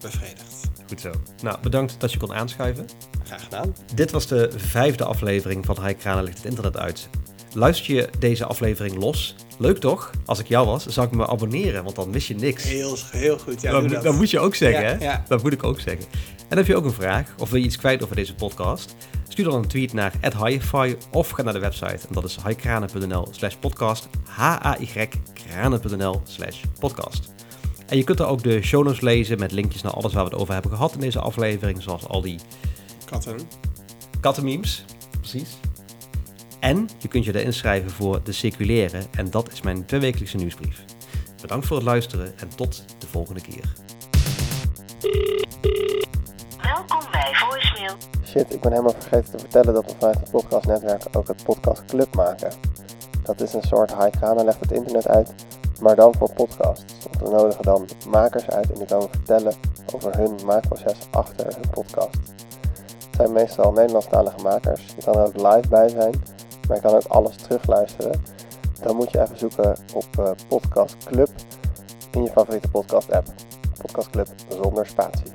bevredigd. 0.00 0.68
Goed 0.88 1.00
zo. 1.00 1.12
Nou, 1.42 1.60
bedankt 1.60 2.00
dat 2.00 2.12
je 2.12 2.18
kon 2.18 2.34
aanschuiven. 2.34 2.86
Graag 3.24 3.42
gedaan. 3.44 3.74
Dit 3.94 4.10
was 4.10 4.26
de 4.26 4.50
vijfde 4.56 5.04
aflevering 5.04 5.64
van 5.66 5.76
Hai 5.80 5.94
Kranen 5.94 6.24
legt 6.24 6.36
het 6.36 6.46
internet 6.46 6.76
uit. 6.76 7.08
Luister 7.52 7.94
je 7.94 8.08
deze 8.18 8.44
aflevering 8.44 8.96
los? 8.96 9.34
Leuk 9.58 9.78
toch? 9.78 10.10
Als 10.24 10.38
ik 10.38 10.48
jou 10.48 10.66
was, 10.66 10.86
zou 10.86 11.06
ik 11.06 11.12
me 11.12 11.26
abonneren, 11.26 11.84
want 11.84 11.96
dan 11.96 12.10
mis 12.10 12.28
je 12.28 12.34
niks. 12.34 12.62
Heel, 12.64 12.96
heel 13.10 13.38
goed, 13.38 13.60
ja, 13.60 13.70
dat, 13.70 13.82
moet- 13.82 13.90
dat. 13.90 14.02
dat 14.02 14.14
moet 14.14 14.30
je 14.30 14.38
ook 14.40 14.54
zeggen, 14.54 14.82
Ja, 14.82 14.88
hè? 14.88 15.04
ja. 15.04 15.24
Dat 15.28 15.42
moet 15.42 15.52
ik 15.52 15.64
ook 15.64 15.80
zeggen. 15.80 16.04
En 16.48 16.56
heb 16.56 16.66
je 16.66 16.76
ook 16.76 16.84
een 16.84 16.92
vraag 16.92 17.34
of 17.38 17.50
wil 17.50 17.58
je 17.60 17.64
iets 17.66 17.76
kwijt 17.76 18.02
over 18.02 18.16
deze 18.16 18.34
podcast? 18.34 18.94
Stuur 19.28 19.44
dan 19.44 19.54
een 19.54 19.66
tweet 19.68 19.92
naar 19.92 20.12
@highify 20.20 20.96
of 21.12 21.28
ga 21.30 21.42
naar 21.42 21.52
de 21.52 21.58
website. 21.58 22.06
En 22.08 22.12
dat 22.14 22.24
is 22.24 22.36
highkranen.nl 22.46 23.28
slash 23.30 23.54
podcast. 23.54 24.08
H-A-Y 24.28 25.08
kranen.nl 25.32 26.20
slash 26.24 26.60
podcast. 26.78 27.32
En 27.86 27.96
je 27.96 28.04
kunt 28.04 28.18
er 28.20 28.26
ook 28.26 28.42
de 28.42 28.62
show 28.62 28.84
notes 28.84 29.00
lezen 29.00 29.38
met 29.38 29.52
linkjes 29.52 29.82
naar 29.82 29.92
alles 29.92 30.12
waar 30.12 30.24
we 30.24 30.30
het 30.30 30.38
over 30.40 30.52
hebben 30.52 30.70
gehad 30.70 30.92
in 30.94 31.00
deze 31.00 31.20
aflevering. 31.20 31.82
Zoals 31.82 32.06
al 32.08 32.20
die 32.20 32.38
Katten. 33.04 33.38
kattenmemes. 34.20 34.84
Precies. 35.18 35.56
En 36.60 36.88
je 36.98 37.08
kunt 37.08 37.24
je 37.24 37.32
er 37.32 37.40
inschrijven 37.40 37.90
voor 37.90 38.22
de 38.22 38.32
Circulaire. 38.32 39.02
En 39.16 39.30
dat 39.30 39.52
is 39.52 39.62
mijn 39.62 39.84
tweewekelijkse 39.84 40.36
nieuwsbrief. 40.36 40.84
Bedankt 41.40 41.66
voor 41.66 41.76
het 41.76 41.86
luisteren 41.86 42.32
en 42.38 42.48
tot 42.48 42.84
de 42.98 43.06
volgende 43.06 43.40
keer. 43.40 43.72
Welkom 46.62 47.10
bij 47.10 47.30
voicemail. 47.34 47.94
Shit, 48.24 48.54
ik 48.54 48.60
ben 48.60 48.70
helemaal 48.70 48.94
vergeten 48.98 49.30
te 49.30 49.38
vertellen 49.38 49.74
dat 49.74 49.84
we 49.84 49.92
vanuit 49.98 50.20
het 50.20 50.30
podcastnetwerk 50.30 51.04
ook 51.12 51.28
het 51.28 51.44
podcast 51.44 51.84
Club 51.84 52.14
maken. 52.14 52.52
Dat 53.22 53.40
is 53.40 53.52
een 53.52 53.62
soort 53.62 53.92
Haikana 53.92 54.44
legt 54.44 54.60
het 54.60 54.72
internet 54.72 55.08
uit, 55.08 55.34
maar 55.80 55.96
dan 55.96 56.14
voor 56.18 56.32
podcasts. 56.32 56.84
Want 57.02 57.22
we 57.22 57.36
nodigen 57.36 57.64
dan 57.64 57.88
makers 58.08 58.48
uit 58.48 58.72
en 58.72 58.78
die 58.78 58.86
komen 58.86 59.10
vertellen 59.10 59.54
over 59.94 60.16
hun 60.16 60.34
maakproces 60.44 60.98
achter 61.10 61.46
hun 61.46 61.70
podcast. 61.70 62.18
Zijn 63.16 63.32
meestal 63.32 63.72
Nederlandstalige 63.72 64.42
makers. 64.42 64.86
Je 64.96 65.04
kan 65.04 65.14
er 65.14 65.26
ook 65.26 65.36
live 65.36 65.68
bij 65.68 65.88
zijn, 65.88 66.22
maar 66.68 66.76
je 66.76 66.82
kan 66.82 66.94
ook 66.94 67.06
alles 67.06 67.36
terugluisteren. 67.36 68.22
Dan 68.82 68.96
moet 68.96 69.10
je 69.10 69.20
even 69.20 69.38
zoeken 69.38 69.76
op 69.94 70.06
uh, 70.18 70.30
Podcast 70.48 70.96
Club 71.04 71.28
in 72.12 72.22
je 72.22 72.30
favoriete 72.30 72.68
podcast 72.68 73.12
app. 73.12 73.26
Podcast 73.78 74.10
Club 74.10 74.28
zonder 74.48 74.86
spatie. 74.86 75.33